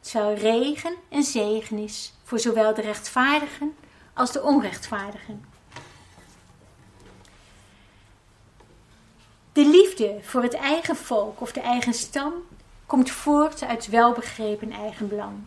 Terwijl 0.00 0.36
regen 0.36 0.94
een 1.08 1.22
zegen 1.22 1.78
is 1.78 2.12
voor 2.24 2.38
zowel 2.38 2.74
de 2.74 2.82
rechtvaardigen 2.82 3.76
als 4.14 4.32
de 4.32 4.42
onrechtvaardigen. 4.42 5.44
De 9.58 9.66
liefde 9.66 10.18
voor 10.22 10.42
het 10.42 10.54
eigen 10.54 10.96
volk 10.96 11.40
of 11.40 11.52
de 11.52 11.60
eigen 11.60 11.94
stam 11.94 12.32
komt 12.86 13.10
voort 13.10 13.62
uit 13.62 13.88
welbegrepen 13.88 14.72
eigenbelang. 14.72 15.38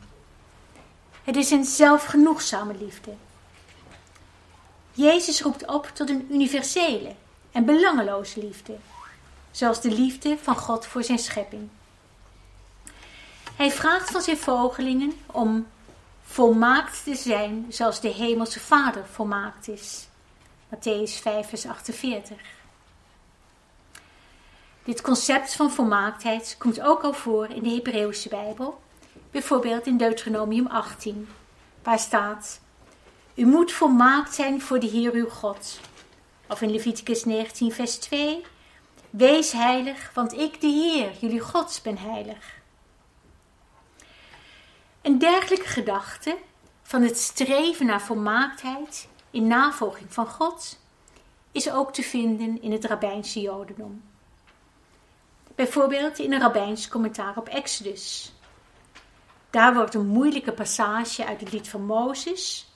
Het 1.23 1.35
is 1.35 1.51
een 1.51 1.65
zelfgenoegzame 1.65 2.75
liefde. 2.77 3.13
Jezus 4.91 5.41
roept 5.41 5.67
op 5.67 5.91
tot 5.93 6.09
een 6.09 6.27
universele 6.31 7.15
en 7.51 7.65
belangeloze 7.65 8.39
liefde, 8.39 8.75
zoals 9.51 9.81
de 9.81 9.91
liefde 9.91 10.37
van 10.41 10.55
God 10.55 10.85
voor 10.85 11.03
zijn 11.03 11.19
schepping. 11.19 11.69
Hij 13.55 13.71
vraagt 13.71 14.11
van 14.11 14.21
zijn 14.21 14.37
volgelingen 14.37 15.13
om 15.25 15.67
volmaakt 16.23 17.03
te 17.03 17.15
zijn 17.15 17.65
zoals 17.69 18.01
de 18.01 18.09
hemelse 18.09 18.59
Vader 18.59 19.05
volmaakt 19.11 19.67
is. 19.67 20.07
Matthäus 20.69 21.21
5, 21.21 21.49
vers 21.49 21.65
48. 21.65 22.59
Dit 24.83 25.01
concept 25.01 25.55
van 25.55 25.71
volmaaktheid 25.71 26.55
komt 26.59 26.81
ook 26.81 27.03
al 27.03 27.13
voor 27.13 27.49
in 27.49 27.63
de 27.63 27.69
Hebreeuwse 27.69 28.29
Bijbel, 28.29 28.81
bijvoorbeeld 29.31 29.87
in 29.87 29.97
Deuteronomium 29.97 30.67
18, 30.67 31.29
waar 31.83 31.99
staat: 31.99 32.61
U 33.33 33.45
moet 33.45 33.71
volmaakt 33.71 34.33
zijn 34.33 34.61
voor 34.61 34.79
de 34.79 34.87
Heer 34.87 35.13
uw 35.13 35.29
God. 35.29 35.79
Of 36.47 36.61
in 36.61 36.71
Leviticus 36.71 37.23
19, 37.25 37.71
vers 37.71 37.97
2: 37.97 38.45
Wees 39.09 39.51
heilig, 39.51 40.11
want 40.13 40.33
ik, 40.33 40.61
de 40.61 40.67
Heer, 40.67 41.11
jullie 41.19 41.39
God, 41.39 41.79
ben 41.83 41.97
heilig. 41.97 42.59
Een 45.01 45.17
dergelijke 45.17 45.67
gedachte 45.67 46.37
van 46.83 47.01
het 47.01 47.17
streven 47.17 47.85
naar 47.85 48.01
volmaaktheid 48.01 49.07
in 49.31 49.47
navolging 49.47 50.13
van 50.13 50.27
God 50.27 50.79
is 51.51 51.71
ook 51.71 51.93
te 51.93 52.03
vinden 52.03 52.61
in 52.61 52.71
het 52.71 52.85
rabbijnse 52.85 53.41
jodendom. 53.41 54.10
Bijvoorbeeld 55.55 56.19
in 56.19 56.33
een 56.33 56.39
rabbijns 56.39 56.87
commentaar 56.87 57.37
op 57.37 57.47
Exodus. 57.47 58.33
Daar 59.49 59.73
wordt 59.73 59.93
een 59.93 60.07
moeilijke 60.07 60.53
passage 60.53 61.25
uit 61.25 61.39
het 61.39 61.51
lied 61.51 61.69
van 61.69 61.85
Mozes, 61.85 62.71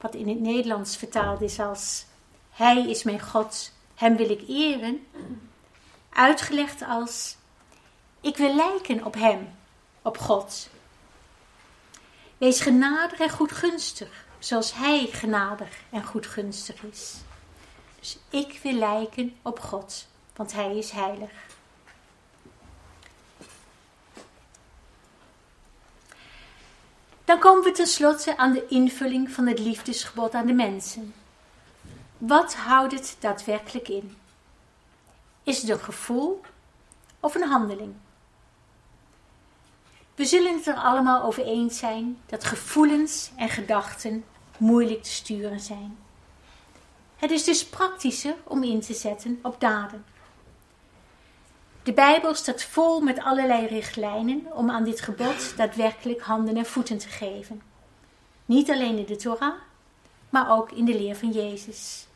wat 0.00 0.14
in 0.14 0.28
het 0.28 0.40
Nederlands 0.40 0.96
vertaald 0.96 1.40
is 1.40 1.60
als 1.60 2.04
Hij 2.50 2.88
is 2.88 3.02
mijn 3.02 3.20
God, 3.20 3.72
Hem 3.94 4.16
wil 4.16 4.30
ik 4.30 4.48
eren, 4.48 5.06
uitgelegd 6.08 6.82
als 6.82 7.36
Ik 8.20 8.36
wil 8.36 8.54
lijken 8.54 9.04
op 9.04 9.14
Hem, 9.14 9.54
op 10.02 10.18
God. 10.18 10.68
Wees 12.38 12.60
genadig 12.60 13.18
en 13.18 13.30
goedgunstig, 13.30 14.26
zoals 14.38 14.74
Hij 14.74 15.06
genadig 15.06 15.80
en 15.90 16.04
goedgunstig 16.04 16.82
is. 16.82 17.14
Dus 17.98 18.18
ik 18.28 18.60
wil 18.62 18.72
lijken 18.72 19.36
op 19.42 19.60
God, 19.60 20.06
want 20.36 20.52
Hij 20.52 20.76
is 20.76 20.90
heilig. 20.90 21.53
Dan 27.34 27.42
komen 27.42 27.62
we 27.62 27.70
tenslotte 27.70 28.36
aan 28.36 28.52
de 28.52 28.66
invulling 28.66 29.30
van 29.30 29.46
het 29.46 29.58
liefdesgebod 29.58 30.34
aan 30.34 30.46
de 30.46 30.52
mensen. 30.52 31.14
Wat 32.18 32.54
houdt 32.54 32.92
het 32.92 33.16
daadwerkelijk 33.20 33.88
in? 33.88 34.16
Is 35.42 35.60
het 35.60 35.70
een 35.70 35.80
gevoel 35.80 36.40
of 37.20 37.34
een 37.34 37.48
handeling? 37.48 37.94
We 40.14 40.24
zullen 40.24 40.54
het 40.54 40.66
er 40.66 40.74
allemaal 40.74 41.22
over 41.22 41.44
eens 41.44 41.78
zijn 41.78 42.18
dat 42.26 42.44
gevoelens 42.44 43.30
en 43.36 43.48
gedachten 43.48 44.24
moeilijk 44.58 45.02
te 45.02 45.12
sturen 45.12 45.60
zijn. 45.60 45.98
Het 47.16 47.30
is 47.30 47.44
dus 47.44 47.66
praktischer 47.66 48.34
om 48.44 48.62
in 48.62 48.80
te 48.80 48.94
zetten 48.94 49.38
op 49.42 49.60
daden. 49.60 50.04
De 51.84 51.92
Bijbel 51.92 52.34
staat 52.34 52.62
vol 52.62 53.00
met 53.00 53.22
allerlei 53.22 53.66
richtlijnen 53.66 54.46
om 54.52 54.70
aan 54.70 54.84
dit 54.84 55.00
gebod 55.00 55.56
daadwerkelijk 55.56 56.20
handen 56.20 56.56
en 56.56 56.66
voeten 56.66 56.98
te 56.98 57.08
geven. 57.08 57.62
Niet 58.44 58.70
alleen 58.70 58.98
in 58.98 59.04
de 59.04 59.16
Torah, 59.16 59.54
maar 60.30 60.50
ook 60.50 60.72
in 60.72 60.84
de 60.84 60.98
leer 60.98 61.16
van 61.16 61.30
Jezus. 61.30 62.06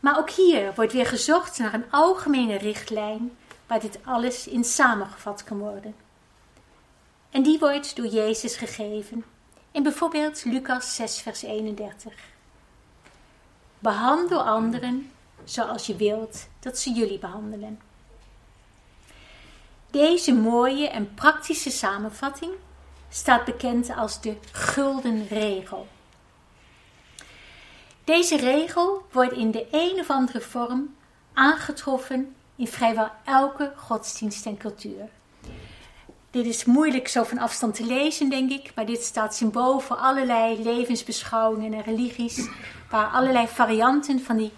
Maar 0.00 0.18
ook 0.18 0.30
hier 0.30 0.74
wordt 0.74 0.92
weer 0.92 1.06
gezocht 1.06 1.58
naar 1.58 1.74
een 1.74 1.90
algemene 1.90 2.56
richtlijn 2.56 3.36
waar 3.66 3.80
dit 3.80 3.98
alles 4.04 4.48
in 4.48 4.64
samengevat 4.64 5.44
kan 5.44 5.58
worden. 5.58 5.94
En 7.30 7.42
die 7.42 7.58
wordt 7.58 7.96
door 7.96 8.06
Jezus 8.06 8.56
gegeven 8.56 9.24
in 9.70 9.82
bijvoorbeeld 9.82 10.44
Lucas 10.44 10.94
6, 10.94 11.20
vers 11.20 11.42
31. 11.42 12.14
Behandel 13.78 14.42
anderen 14.42 15.10
zoals 15.46 15.86
je 15.86 15.96
wilt 15.96 16.48
dat 16.60 16.78
ze 16.78 16.92
jullie 16.92 17.18
behandelen. 17.18 17.80
Deze 19.90 20.34
mooie 20.34 20.88
en 20.88 21.14
praktische 21.14 21.70
samenvatting 21.70 22.52
staat 23.08 23.44
bekend 23.44 23.96
als 23.96 24.20
de 24.20 24.36
gulden 24.52 25.28
regel. 25.28 25.86
Deze 28.04 28.36
regel 28.36 29.06
wordt 29.12 29.32
in 29.32 29.50
de 29.50 29.66
een 29.70 30.00
of 30.00 30.10
andere 30.10 30.40
vorm 30.40 30.94
aangetroffen 31.32 32.34
in 32.56 32.68
vrijwel 32.68 33.10
elke 33.24 33.72
godsdienst 33.76 34.46
en 34.46 34.56
cultuur. 34.56 35.08
Dit 36.30 36.46
is 36.46 36.64
moeilijk 36.64 37.08
zo 37.08 37.22
van 37.22 37.38
afstand 37.38 37.74
te 37.74 37.84
lezen, 37.84 38.28
denk 38.28 38.50
ik, 38.50 38.72
maar 38.74 38.86
dit 38.86 39.02
staat 39.02 39.34
symbool 39.34 39.80
voor 39.80 39.96
allerlei 39.96 40.62
levensbeschouwingen 40.62 41.72
en 41.72 41.82
religies, 41.82 42.48
waar 42.90 43.06
allerlei 43.06 43.48
varianten 43.48 44.20
van 44.20 44.36
die 44.36 44.52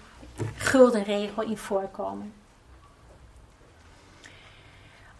gulden 0.56 1.02
regel 1.02 1.42
in 1.42 1.58
voorkomen. 1.58 2.32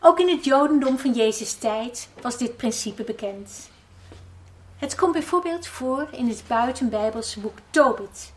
Ook 0.01 0.21
in 0.21 0.29
het 0.29 0.45
Jodendom 0.45 0.99
van 0.99 1.13
Jezus' 1.13 1.55
tijd 1.55 2.09
was 2.21 2.39
dit 2.39 2.57
principe 2.57 3.03
bekend. 3.05 3.71
Het 4.77 4.95
komt 4.95 5.13
bijvoorbeeld 5.13 5.67
voor 5.67 6.09
in 6.11 6.29
het 6.29 6.45
buitenbijbelse 6.47 7.41
boek 7.41 7.59
Tobit. 7.71 8.33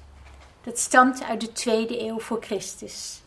Dat 0.63 0.79
stamt 0.79 1.23
uit 1.23 1.41
de 1.41 1.51
tweede 1.51 2.01
eeuw 2.01 2.19
voor 2.19 2.43
Christus. 2.43 3.21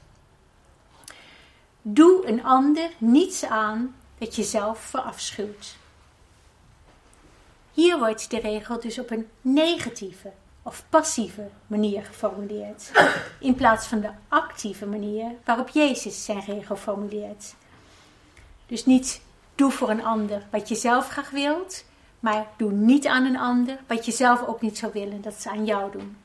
Doe 1.82 2.26
een 2.26 2.44
ander 2.44 2.90
niets 2.98 3.44
aan 3.44 3.96
dat 4.18 4.36
je 4.36 4.42
zelf 4.42 4.78
verafschuwt. 4.78 5.76
Hier 7.72 7.98
wordt 7.98 8.30
de 8.30 8.40
regel 8.40 8.80
dus 8.80 8.98
op 8.98 9.10
een 9.10 9.28
negatieve 9.40 10.32
of 10.66 10.84
passieve 10.88 11.48
manier 11.66 12.04
geformuleerd, 12.04 12.90
in 13.38 13.54
plaats 13.54 13.86
van 13.86 14.00
de 14.00 14.10
actieve 14.28 14.86
manier 14.86 15.30
waarop 15.44 15.68
Jezus 15.68 16.24
zijn 16.24 16.40
regel 16.40 16.76
formuleert. 16.76 17.54
Dus 18.66 18.86
niet 18.86 19.20
doe 19.54 19.70
voor 19.70 19.90
een 19.90 20.04
ander 20.04 20.42
wat 20.50 20.68
je 20.68 20.74
zelf 20.74 21.08
graag 21.08 21.30
wilt, 21.30 21.84
maar 22.20 22.46
doe 22.56 22.72
niet 22.72 23.06
aan 23.06 23.24
een 23.24 23.38
ander 23.38 23.78
wat 23.86 24.04
je 24.04 24.12
zelf 24.12 24.46
ook 24.46 24.60
niet 24.60 24.78
zou 24.78 24.92
willen 24.92 25.22
dat 25.22 25.34
ze 25.34 25.50
aan 25.50 25.64
jou 25.64 25.92
doen. 25.92 26.16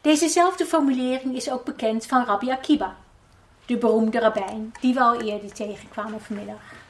Dezezelfde 0.00 0.66
formulering 0.66 1.36
is 1.36 1.50
ook 1.50 1.64
bekend 1.64 2.06
van 2.06 2.24
Rabbi 2.24 2.50
Akiba, 2.50 2.96
de 3.66 3.76
beroemde 3.76 4.18
rabbijn 4.18 4.72
die 4.80 4.94
we 4.94 5.00
al 5.00 5.20
eerder 5.20 5.52
tegenkwamen 5.52 6.20
vanmiddag. 6.20 6.83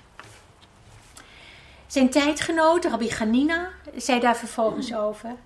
Zijn 1.95 2.11
tijdgenoot 2.11 2.85
Rabbi 2.85 3.11
Ganina 3.11 3.69
zei 3.97 4.21
daar 4.21 4.37
vervolgens 4.37 4.95
over: 4.95 5.37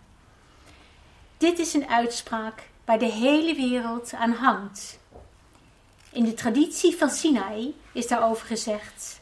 Dit 1.38 1.58
is 1.58 1.74
een 1.74 1.88
uitspraak 1.88 2.68
waar 2.84 2.98
de 2.98 3.12
hele 3.12 3.54
wereld 3.54 4.12
aan 4.14 4.32
hangt. 4.32 4.98
In 6.12 6.24
de 6.24 6.34
traditie 6.34 6.96
van 6.96 7.10
Sinai 7.10 7.80
is 7.92 8.06
daarover 8.06 8.46
gezegd: 8.46 9.20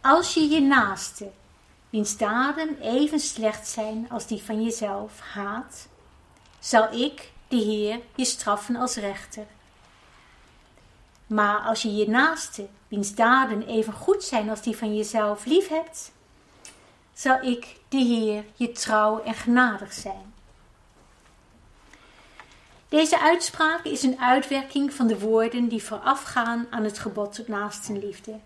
Als 0.00 0.34
je 0.34 0.48
je 0.48 0.60
naaste, 0.60 1.30
wiens 1.90 2.16
daden 2.16 2.80
even 2.80 3.20
slecht 3.20 3.68
zijn 3.68 4.06
als 4.10 4.26
die 4.26 4.42
van 4.42 4.62
jezelf, 4.62 5.20
haat, 5.20 5.88
zal 6.58 6.92
ik, 6.92 7.32
de 7.48 7.56
Heer, 7.56 8.00
je 8.14 8.24
straffen 8.24 8.76
als 8.76 8.96
rechter. 8.96 9.46
Maar 11.34 11.58
als 11.58 11.82
je 11.82 11.94
je 11.94 12.08
naaste, 12.08 12.68
wiens 12.88 13.14
daden 13.14 13.66
even 13.66 13.92
goed 13.92 14.24
zijn 14.24 14.50
als 14.50 14.62
die 14.62 14.76
van 14.76 14.96
jezelf, 14.96 15.44
lief 15.44 15.68
hebt, 15.68 16.12
zal 17.14 17.42
ik, 17.42 17.76
de 17.88 17.96
Heer, 17.96 18.44
je 18.54 18.72
trouw 18.72 19.22
en 19.22 19.34
genadig 19.34 19.92
zijn. 19.92 20.34
Deze 22.88 23.20
uitspraak 23.20 23.84
is 23.84 24.02
een 24.02 24.20
uitwerking 24.20 24.92
van 24.92 25.06
de 25.06 25.18
woorden 25.18 25.68
die 25.68 25.82
voorafgaan 25.82 26.66
aan 26.70 26.84
het 26.84 26.98
gebod 26.98 27.34
tot 27.34 27.48
naastenliefde, 27.48 28.38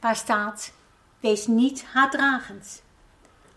waar 0.00 0.16
staat: 0.16 0.72
Wees 1.20 1.46
niet 1.46 1.84
haatdragend. 1.84 2.82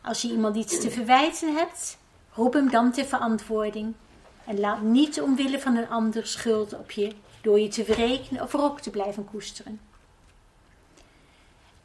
Als 0.01 0.21
je 0.21 0.31
iemand 0.31 0.55
iets 0.55 0.79
te 0.79 0.91
verwijten 0.91 1.55
hebt, 1.55 1.97
roep 2.33 2.53
hem 2.53 2.69
dan 2.69 2.91
ter 2.91 3.05
verantwoording 3.05 3.93
en 4.45 4.59
laat 4.59 4.81
niet 4.81 5.21
omwille 5.21 5.59
van 5.59 5.75
een 5.75 5.89
ander 5.89 6.27
schuld 6.27 6.73
op 6.73 6.91
je 6.91 7.15
door 7.41 7.59
je 7.59 7.67
te 7.67 7.85
verrekenen 7.85 8.41
of 8.41 8.51
wrok 8.51 8.79
te 8.79 8.89
blijven 8.89 9.25
koesteren. 9.25 9.79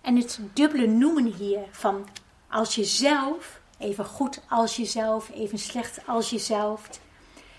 En 0.01 0.17
het 0.17 0.41
dubbele 0.53 0.87
noemen 0.87 1.25
hier 1.25 1.61
van 1.71 2.09
als 2.49 2.75
jezelf, 2.75 3.61
even 3.79 4.05
goed 4.05 4.41
als 4.49 4.77
jezelf, 4.77 5.31
even 5.31 5.59
slecht 5.59 6.07
als 6.07 6.31
jezelf, 6.31 6.89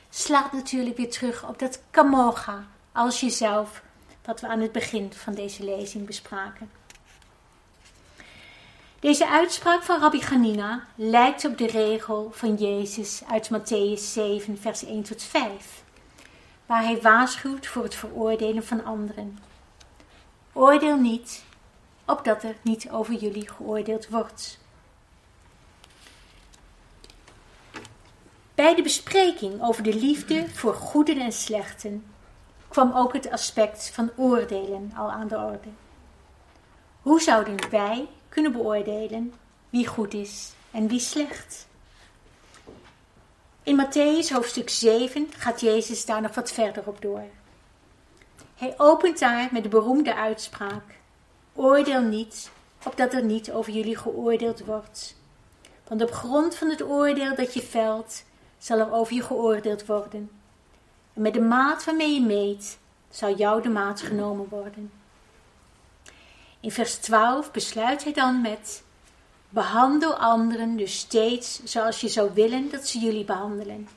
slaat 0.09 0.51
natuurlijk 0.51 0.97
weer 0.97 1.11
terug 1.11 1.47
op 1.47 1.59
dat 1.59 1.81
kamoga 1.91 2.67
als 2.91 3.19
jezelf, 3.19 3.81
wat 4.25 4.41
we 4.41 4.47
aan 4.47 4.59
het 4.59 4.71
begin 4.71 5.13
van 5.13 5.33
deze 5.33 5.63
lezing 5.63 6.05
bespraken. 6.05 6.69
Deze 8.99 9.27
uitspraak 9.27 9.83
van 9.83 9.99
Rabbi 9.99 10.21
Ganina 10.21 10.83
lijkt 10.95 11.45
op 11.45 11.57
de 11.57 11.67
regel 11.67 12.29
van 12.33 12.55
Jezus 12.55 13.21
uit 13.27 13.49
Matthäus 13.53 14.01
7, 14.01 14.57
vers 14.57 14.83
1 14.83 15.03
tot 15.03 15.23
5, 15.23 15.83
waar 16.65 16.83
hij 16.83 17.01
waarschuwt 17.01 17.67
voor 17.67 17.83
het 17.83 17.95
veroordelen 17.95 18.65
van 18.65 18.83
anderen. 18.83 19.39
Oordeel 20.53 20.97
niet, 20.97 21.43
opdat 22.05 22.43
er 22.43 22.55
niet 22.61 22.89
over 22.89 23.13
jullie 23.13 23.49
geoordeeld 23.49 24.09
wordt. 24.09 24.59
Bij 28.55 28.75
de 28.75 28.81
bespreking 28.81 29.61
over 29.61 29.83
de 29.83 29.95
liefde 29.95 30.49
voor 30.49 30.73
goeden 30.73 31.19
en 31.19 31.31
slechten 31.31 32.05
kwam 32.67 32.91
ook 32.93 33.13
het 33.13 33.31
aspect 33.31 33.89
van 33.89 34.11
oordelen 34.15 34.91
al 34.95 35.11
aan 35.11 35.27
de 35.27 35.37
orde. 35.37 35.69
Hoe 37.01 37.21
zouden 37.21 37.69
wij 37.69 38.07
kunnen 38.29 38.51
beoordelen 38.51 39.33
wie 39.69 39.87
goed 39.87 40.13
is 40.13 40.53
en 40.71 40.87
wie 40.87 40.99
slecht? 40.99 41.67
In 43.65 43.75
Matthäus 43.75 44.29
hoofdstuk 44.29 44.69
7 44.69 45.27
gaat 45.37 45.61
Jezus 45.61 46.05
daar 46.05 46.21
nog 46.21 46.35
wat 46.35 46.51
verder 46.51 46.83
op 46.87 47.01
door. 47.01 47.23
Hij 48.55 48.73
opent 48.77 49.19
daar 49.19 49.49
met 49.51 49.63
de 49.63 49.69
beroemde 49.69 50.15
uitspraak: 50.15 50.83
Oordeel 51.53 52.01
niet, 52.01 52.49
opdat 52.83 53.13
er 53.13 53.23
niet 53.23 53.51
over 53.51 53.73
jullie 53.73 53.97
geoordeeld 53.97 54.65
wordt. 54.65 55.15
Want 55.87 56.01
op 56.01 56.11
grond 56.11 56.55
van 56.55 56.69
het 56.69 56.83
oordeel 56.83 57.35
dat 57.35 57.53
je 57.53 57.61
velt, 57.61 58.23
zal 58.57 58.79
er 58.79 58.93
over 58.93 59.13
je 59.13 59.21
geoordeeld 59.21 59.85
worden. 59.85 60.31
En 61.13 61.21
met 61.21 61.33
de 61.33 61.41
maat 61.41 61.83
waarmee 61.83 62.13
je 62.13 62.21
meet, 62.21 62.77
zal 63.09 63.35
jou 63.35 63.61
de 63.61 63.69
maat 63.69 64.01
genomen 64.01 64.47
worden. 64.49 64.91
In 66.59 66.71
vers 66.71 66.95
12 66.95 67.51
besluit 67.51 68.03
hij 68.03 68.13
dan 68.13 68.41
met: 68.41 68.83
Behandel 69.55 70.17
anderen 70.17 70.77
dus 70.77 70.97
steeds 70.97 71.63
zoals 71.63 72.01
je 72.01 72.07
zou 72.07 72.33
willen 72.33 72.69
dat 72.69 72.87
ze 72.87 72.99
jullie 72.99 73.25
behandelen. 73.25 73.87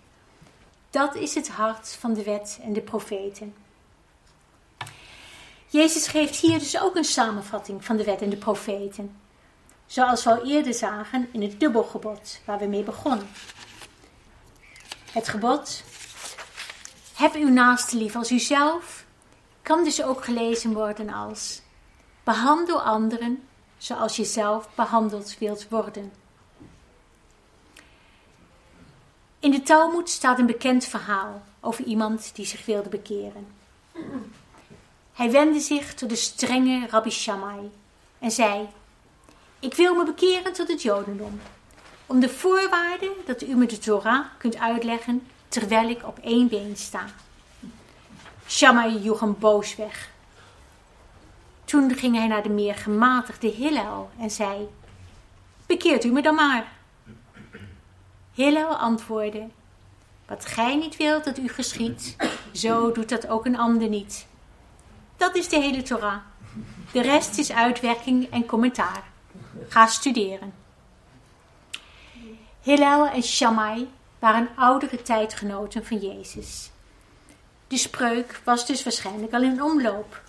Dat 0.90 1.14
is 1.14 1.34
het 1.34 1.48
hart 1.48 1.96
van 2.00 2.14
de 2.14 2.22
wet 2.22 2.58
en 2.62 2.72
de 2.72 2.80
profeten. 2.80 3.54
Jezus 5.66 6.06
geeft 6.06 6.36
hier 6.36 6.58
dus 6.58 6.80
ook 6.80 6.96
een 6.96 7.04
samenvatting 7.04 7.84
van 7.84 7.96
de 7.96 8.04
wet 8.04 8.22
en 8.22 8.30
de 8.30 8.36
profeten. 8.36 9.16
Zoals 9.86 10.24
we 10.24 10.30
al 10.30 10.46
eerder 10.46 10.74
zagen 10.74 11.28
in 11.32 11.42
het 11.42 11.60
dubbelgebod 11.60 12.40
waar 12.44 12.58
we 12.58 12.66
mee 12.66 12.82
begonnen. 12.82 13.28
Het 15.12 15.28
gebod, 15.28 15.84
heb 17.14 17.34
uw 17.34 17.48
naaste 17.48 17.96
lief 17.96 18.16
als 18.16 18.30
uzelf, 18.30 19.04
kan 19.62 19.84
dus 19.84 20.02
ook 20.02 20.24
gelezen 20.24 20.72
worden 20.72 21.10
als 21.10 21.62
behandel 22.24 22.82
anderen 22.82 23.47
zoals 23.78 24.16
je 24.16 24.24
zelf 24.24 24.68
behandeld 24.74 25.38
wilt 25.38 25.68
worden. 25.68 26.12
In 29.38 29.50
de 29.50 29.62
Talmud 29.62 30.10
staat 30.10 30.38
een 30.38 30.46
bekend 30.46 30.84
verhaal 30.84 31.42
over 31.60 31.84
iemand 31.84 32.30
die 32.34 32.46
zich 32.46 32.66
wilde 32.66 32.88
bekeren. 32.88 33.46
Hij 35.12 35.30
wendde 35.30 35.60
zich 35.60 35.94
tot 35.94 36.08
de 36.08 36.16
strenge 36.16 36.86
Rabbi 36.90 37.10
Shammai 37.10 37.70
en 38.18 38.30
zei: 38.30 38.68
Ik 39.58 39.74
wil 39.74 39.94
me 39.94 40.04
bekeren 40.04 40.52
tot 40.52 40.68
het 40.68 40.82
Jodendom, 40.82 41.40
om 42.06 42.20
de 42.20 42.28
voorwaarde 42.28 43.12
dat 43.26 43.42
u 43.42 43.54
me 43.54 43.66
de 43.66 43.78
Torah 43.78 44.26
kunt 44.38 44.56
uitleggen 44.56 45.26
terwijl 45.48 45.88
ik 45.88 46.06
op 46.06 46.18
één 46.18 46.48
been 46.48 46.76
sta. 46.76 47.04
Shammai 48.46 48.98
joeg 48.98 49.20
hem 49.20 49.36
boos 49.38 49.76
weg. 49.76 50.10
Toen 51.68 51.94
ging 51.94 52.16
hij 52.16 52.26
naar 52.26 52.42
de 52.42 52.48
meer 52.48 52.74
gematigde 52.74 53.46
Hillel 53.46 54.10
en 54.18 54.30
zei: 54.30 54.68
Bekeert 55.66 56.04
u 56.04 56.12
me 56.12 56.22
dan 56.22 56.34
maar. 56.34 56.72
Hillel 58.32 58.76
antwoordde: 58.76 59.46
Wat 60.26 60.44
gij 60.44 60.76
niet 60.76 60.96
wilt 60.96 61.24
dat 61.24 61.38
u 61.38 61.48
geschiet, 61.48 62.16
zo 62.52 62.92
doet 62.92 63.08
dat 63.08 63.28
ook 63.28 63.46
een 63.46 63.58
ander 63.58 63.88
niet. 63.88 64.26
Dat 65.16 65.36
is 65.36 65.48
de 65.48 65.60
hele 65.60 65.82
Torah. 65.82 66.20
De 66.92 67.02
rest 67.02 67.38
is 67.38 67.52
uitwerking 67.52 68.30
en 68.30 68.46
commentaar. 68.46 69.02
Ga 69.68 69.86
studeren. 69.86 70.52
Hillel 72.62 73.08
en 73.08 73.22
Shammai 73.22 73.88
waren 74.18 74.48
oudere 74.56 75.02
tijdgenoten 75.02 75.86
van 75.86 75.98
Jezus. 75.98 76.70
De 77.66 77.76
spreuk 77.76 78.40
was 78.44 78.66
dus 78.66 78.82
waarschijnlijk 78.82 79.32
al 79.32 79.42
in 79.42 79.62
omloop, 79.62 80.26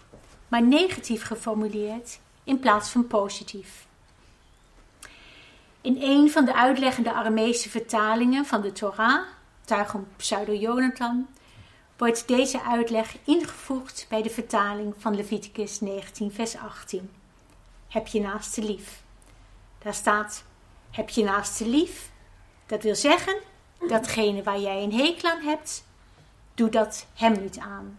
maar 0.50 0.64
negatief 0.64 1.24
geformuleerd 1.24 2.20
in 2.44 2.60
plaats 2.60 2.90
van 2.90 3.08
positief. 3.08 3.88
In 5.82 5.98
een 6.02 6.32
van 6.32 6.46
de 6.46 6.56
uitleggende 6.56 7.14
Aramese 7.14 7.70
vertalingen 7.70 8.46
van 8.46 8.62
de 8.62 8.72
Torah, 8.72 9.22
Targum 9.66 10.08
Pseudo-Jonathan, 10.16 11.28
wordt 11.98 12.28
deze 12.28 12.64
uitleg 12.64 13.18
ingevoegd 13.24 14.06
bij 14.10 14.22
de 14.22 14.30
vertaling 14.30 14.94
van 14.98 15.16
Leviticus 15.16 15.80
19, 15.80 16.32
vers 16.32 16.58
18. 16.58 17.12
Heb 17.88 18.08
je 18.08 18.22
naaste 18.22 18.64
lief. 18.64 19.02
Daar 19.84 19.94
staat: 19.94 20.44
Heb 20.92 21.10
je 21.10 21.24
naaste 21.24 21.68
lief. 21.68 22.12
Dat 22.66 22.84
wil 22.84 22.96
zeggen, 22.96 23.36
datgene 23.88 24.44
waar 24.44 24.60
jij 24.60 24.84
een 24.84 24.94
hekel 24.94 25.30
aan 25.30 25.42
hebt, 25.42 25.84
doe 26.54 26.70
dat 26.70 27.06
hem 27.14 27.42
niet 27.42 27.58
aan. 27.58 27.98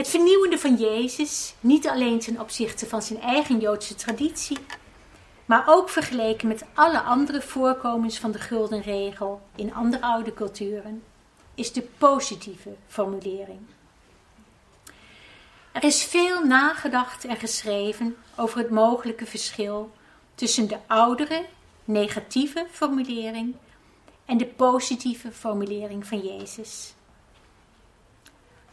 Het 0.00 0.08
vernieuwende 0.08 0.58
van 0.58 0.76
Jezus, 0.76 1.54
niet 1.60 1.88
alleen 1.88 2.18
ten 2.18 2.40
opzichte 2.40 2.86
van 2.86 3.02
zijn 3.02 3.20
eigen 3.20 3.58
Joodse 3.58 3.94
traditie, 3.94 4.58
maar 5.44 5.64
ook 5.66 5.88
vergeleken 5.88 6.48
met 6.48 6.64
alle 6.74 7.00
andere 7.00 7.42
voorkomens 7.42 8.18
van 8.18 8.30
de 8.30 8.38
gulden 8.38 8.82
regel 8.82 9.40
in 9.54 9.74
andere 9.74 10.02
oude 10.02 10.34
culturen, 10.34 11.02
is 11.54 11.72
de 11.72 11.82
positieve 11.98 12.76
formulering. 12.86 13.60
Er 15.72 15.84
is 15.84 16.04
veel 16.04 16.44
nagedacht 16.44 17.24
en 17.24 17.36
geschreven 17.36 18.16
over 18.36 18.58
het 18.58 18.70
mogelijke 18.70 19.26
verschil 19.26 19.90
tussen 20.34 20.68
de 20.68 20.78
oudere, 20.86 21.46
negatieve 21.84 22.66
formulering 22.70 23.54
en 24.24 24.36
de 24.38 24.46
positieve 24.46 25.32
formulering 25.32 26.06
van 26.06 26.18
Jezus. 26.20 26.94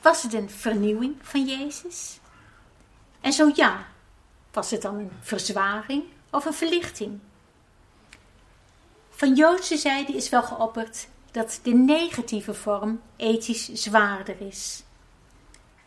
Was 0.07 0.23
het 0.23 0.33
een 0.33 0.49
vernieuwing 0.49 1.15
van 1.21 1.45
Jezus? 1.45 2.19
En 3.21 3.33
zo 3.33 3.51
ja, 3.55 3.87
was 4.51 4.71
het 4.71 4.81
dan 4.81 4.95
een 4.95 5.11
verzwaring 5.19 6.03
of 6.29 6.45
een 6.45 6.53
verlichting? 6.53 7.19
Van 9.09 9.35
Joodse 9.35 9.77
zijde 9.77 10.13
is 10.13 10.29
wel 10.29 10.43
geopperd 10.43 11.07
dat 11.31 11.59
de 11.63 11.73
negatieve 11.73 12.53
vorm 12.53 13.01
ethisch 13.15 13.73
zwaarder 13.73 14.41
is. 14.41 14.83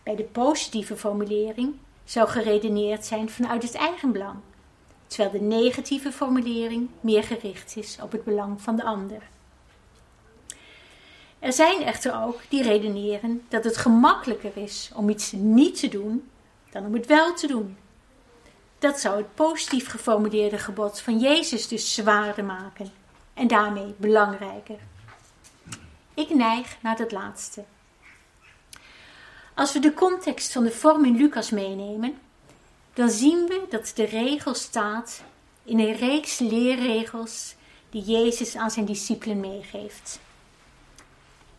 Bij 0.02 0.16
de 0.16 0.24
positieve 0.24 0.96
formulering 0.96 1.74
zou 2.04 2.28
geredeneerd 2.28 3.06
zijn 3.06 3.30
vanuit 3.30 3.62
het 3.62 3.74
eigen 3.74 4.12
belang, 4.12 4.38
terwijl 5.06 5.30
de 5.30 5.40
negatieve 5.40 6.12
formulering 6.12 6.88
meer 7.00 7.24
gericht 7.24 7.76
is 7.76 7.98
op 8.02 8.12
het 8.12 8.24
belang 8.24 8.62
van 8.62 8.76
de 8.76 8.84
ander. 8.84 9.22
Er 11.40 11.52
zijn 11.52 11.82
echter 11.82 12.22
ook 12.24 12.40
die 12.48 12.62
redeneren 12.62 13.42
dat 13.48 13.64
het 13.64 13.76
gemakkelijker 13.76 14.56
is 14.56 14.90
om 14.94 15.08
iets 15.08 15.32
niet 15.32 15.80
te 15.80 15.88
doen 15.88 16.30
dan 16.70 16.86
om 16.86 16.94
het 16.94 17.06
wel 17.06 17.34
te 17.34 17.46
doen. 17.46 17.76
Dat 18.78 19.00
zou 19.00 19.16
het 19.16 19.34
positief 19.34 19.88
geformuleerde 19.88 20.58
gebod 20.58 21.00
van 21.00 21.18
Jezus 21.18 21.68
dus 21.68 21.94
zwaarder 21.94 22.44
maken 22.44 22.92
en 23.34 23.46
daarmee 23.46 23.94
belangrijker. 23.96 24.78
Ik 26.14 26.34
neig 26.34 26.76
naar 26.82 26.98
het 26.98 27.12
laatste. 27.12 27.64
Als 29.54 29.72
we 29.72 29.78
de 29.78 29.94
context 29.94 30.52
van 30.52 30.64
de 30.64 30.70
vorm 30.70 31.04
in 31.04 31.16
Lucas 31.16 31.50
meenemen, 31.50 32.18
dan 32.94 33.10
zien 33.10 33.46
we 33.46 33.66
dat 33.70 33.92
de 33.94 34.04
regel 34.04 34.54
staat 34.54 35.22
in 35.64 35.78
een 35.78 35.96
reeks 35.96 36.38
leerregels 36.38 37.54
die 37.90 38.02
Jezus 38.02 38.56
aan 38.56 38.70
zijn 38.70 38.86
discipelen 38.86 39.40
meegeeft. 39.40 40.20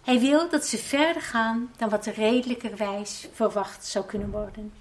Hij 0.02 0.20
wil 0.20 0.50
dat 0.50 0.66
ze 0.66 0.78
verder 0.78 1.22
gaan 1.22 1.72
dan 1.78 1.90
wat 1.90 2.06
redelijkerwijs 2.06 3.28
verwacht 3.34 3.86
zou 3.86 4.06
kunnen 4.06 4.32
worden, 4.32 4.74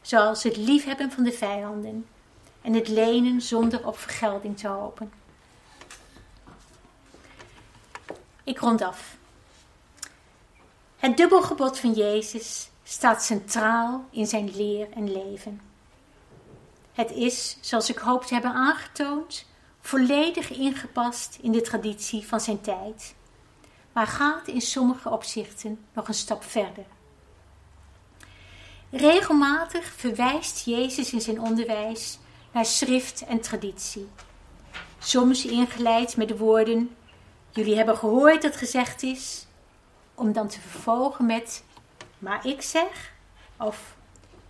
zoals 0.00 0.42
het 0.42 0.56
liefhebben 0.56 1.10
van 1.10 1.24
de 1.24 1.32
vijanden 1.32 2.06
en 2.62 2.72
het 2.72 2.88
lenen 2.88 3.40
zonder 3.40 3.86
op 3.86 3.98
vergelding 3.98 4.58
te 4.58 4.68
hopen. 4.68 5.12
Ik 8.44 8.58
rond 8.58 8.82
af. 8.82 9.16
Het 10.96 11.16
dubbelgebod 11.16 11.78
van 11.78 11.92
Jezus 11.92 12.70
staat 12.82 13.22
centraal 13.22 14.04
in 14.10 14.26
zijn 14.26 14.56
leer 14.56 14.88
en 14.94 15.12
leven. 15.12 15.60
Het 16.92 17.10
is, 17.10 17.58
zoals 17.60 17.90
ik 17.90 17.98
hoop 17.98 18.24
te 18.24 18.34
hebben 18.34 18.52
aangetoond, 18.52 19.46
volledig 19.80 20.50
ingepast 20.50 21.38
in 21.40 21.52
de 21.52 21.60
traditie 21.60 22.26
van 22.26 22.40
zijn 22.40 22.60
tijd, 22.60 23.14
maar 23.92 24.06
gaat 24.06 24.48
in 24.48 24.60
sommige 24.60 25.10
opzichten 25.10 25.84
nog 25.92 26.08
een 26.08 26.14
stap 26.14 26.44
verder. 26.44 26.84
Regelmatig 28.90 29.84
verwijst 29.84 30.64
Jezus 30.64 31.12
in 31.12 31.20
zijn 31.20 31.40
onderwijs 31.40 32.18
naar 32.52 32.66
schrift 32.66 33.24
en 33.24 33.40
traditie, 33.40 34.08
soms 34.98 35.44
ingeleid 35.44 36.16
met 36.16 36.28
de 36.28 36.36
woorden 36.36 36.96
Jullie 37.54 37.76
hebben 37.76 37.96
gehoord 37.96 38.42
dat 38.42 38.56
gezegd 38.56 39.02
is, 39.02 39.46
om 40.14 40.32
dan 40.32 40.48
te 40.48 40.60
vervolgen 40.60 41.26
met, 41.26 41.64
maar 42.18 42.46
ik 42.46 42.62
zeg, 42.62 43.12
of 43.56 43.96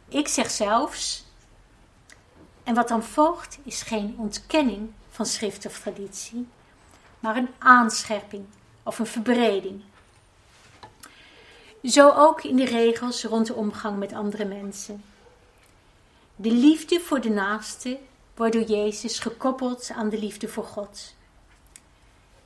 ik 0.08 0.28
zeg 0.28 0.50
zelfs. 0.50 1.24
En 2.62 2.74
wat 2.74 2.88
dan 2.88 3.02
volgt 3.02 3.58
is 3.62 3.82
geen 3.82 4.14
ontkenning 4.18 4.92
van 5.10 5.26
schrift 5.26 5.66
of 5.66 5.78
traditie, 5.78 6.48
maar 7.20 7.36
een 7.36 7.48
aanscherping 7.58 8.46
of 8.82 8.98
een 8.98 9.06
verbreding. 9.06 9.82
Zo 11.82 12.10
ook 12.10 12.42
in 12.42 12.56
de 12.56 12.64
regels 12.64 13.24
rond 13.24 13.46
de 13.46 13.54
omgang 13.54 13.98
met 13.98 14.12
andere 14.12 14.44
mensen. 14.44 15.04
De 16.36 16.50
liefde 16.50 17.00
voor 17.00 17.20
de 17.20 17.30
naaste 17.30 17.98
wordt 18.34 18.52
door 18.52 18.62
Jezus 18.62 19.18
gekoppeld 19.18 19.90
aan 19.94 20.08
de 20.08 20.18
liefde 20.18 20.48
voor 20.48 20.64
God. 20.64 21.14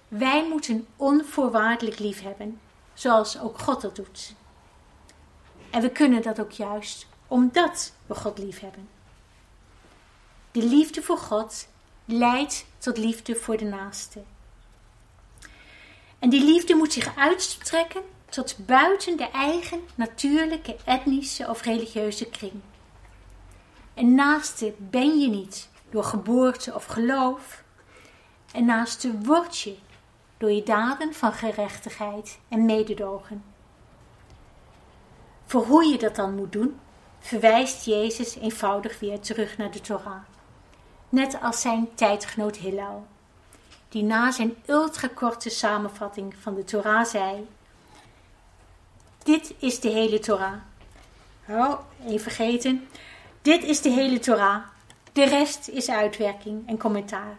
Wij 0.09 0.49
moeten 0.49 0.87
onvoorwaardelijk 0.97 1.99
lief 1.99 2.23
hebben, 2.23 2.61
zoals 2.95 3.41
ook 3.41 3.59
God 3.59 3.81
dat 3.81 3.97
doet. 3.97 4.35
En 5.71 5.81
we 5.81 5.91
kunnen 5.91 6.23
dat 6.23 6.41
ook 6.41 6.51
juist 6.51 7.07
omdat 7.27 7.93
we 8.07 8.15
God 8.15 8.39
lief 8.39 8.61
hebben. 8.61 8.89
De 10.53 10.63
liefde 10.63 11.03
voor 11.03 11.19
God 11.19 11.69
leidt 12.05 12.67
tot 12.79 12.99
liefde 12.99 13.35
voor 13.35 13.57
de 13.57 13.65
naaste. 13.65 14.23
En 16.19 16.29
die 16.31 16.45
liefde 16.45 16.75
moet 16.75 16.93
zich 16.93 17.17
uitstrekken 17.17 18.03
tot 18.29 18.57
buiten 18.67 19.17
de 19.17 19.31
eigen 19.31 19.81
natuurlijke 19.95 20.77
etnische 20.85 21.49
of 21.49 21.63
religieuze 21.63 22.27
kring. 22.27 22.61
En 23.95 24.15
naaste 24.15 24.75
ben 24.79 25.19
je 25.21 25.29
niet 25.29 25.69
door 25.91 26.05
geboorte 26.05 26.75
of 26.75 26.85
geloof. 26.85 27.65
En 28.53 28.65
naaste 28.65 29.19
word 29.19 29.59
je 29.59 29.77
door 30.37 30.51
je 30.51 30.63
daden 30.63 31.15
van 31.15 31.33
gerechtigheid 31.33 32.39
en 32.49 32.65
mededogen. 32.65 33.45
Voor 35.47 35.65
hoe 35.65 35.85
je 35.85 35.99
dat 35.99 36.17
dan 36.17 36.35
moet 36.35 36.53
doen, 36.53 36.79
verwijst 37.19 37.85
Jezus 37.85 38.37
eenvoudig 38.37 38.99
weer 39.01 39.21
terug 39.21 39.57
naar 39.57 39.71
de 39.71 39.81
Torah. 39.81 40.23
Net 41.09 41.39
als 41.43 41.61
zijn 41.61 41.89
tijdgenoot 41.95 42.57
Hillel, 42.57 43.07
die 43.97 44.05
na 44.05 44.31
zijn 44.31 44.57
ultrakorte 44.67 45.51
samenvatting 45.51 46.35
van 46.41 46.55
de 46.55 46.65
Torah 46.65 47.05
zei: 47.05 47.49
Dit 49.23 49.55
is 49.59 49.81
de 49.81 49.89
hele 49.89 50.19
Torah. 50.19 50.55
Oh, 51.49 51.79
even 52.07 52.21
vergeten. 52.21 52.89
Dit 53.43 53.63
is 53.63 53.81
de 53.81 53.89
hele 53.89 54.19
Torah. 54.19 54.63
De 55.13 55.25
rest 55.25 55.69
is 55.69 55.89
uitwerking 55.89 56.69
en 56.69 56.79
commentaar. 56.79 57.37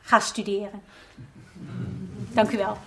Ga 0.00 0.20
studeren. 0.20 0.82
Dank 2.32 2.52
u 2.52 2.56
wel. 2.56 2.78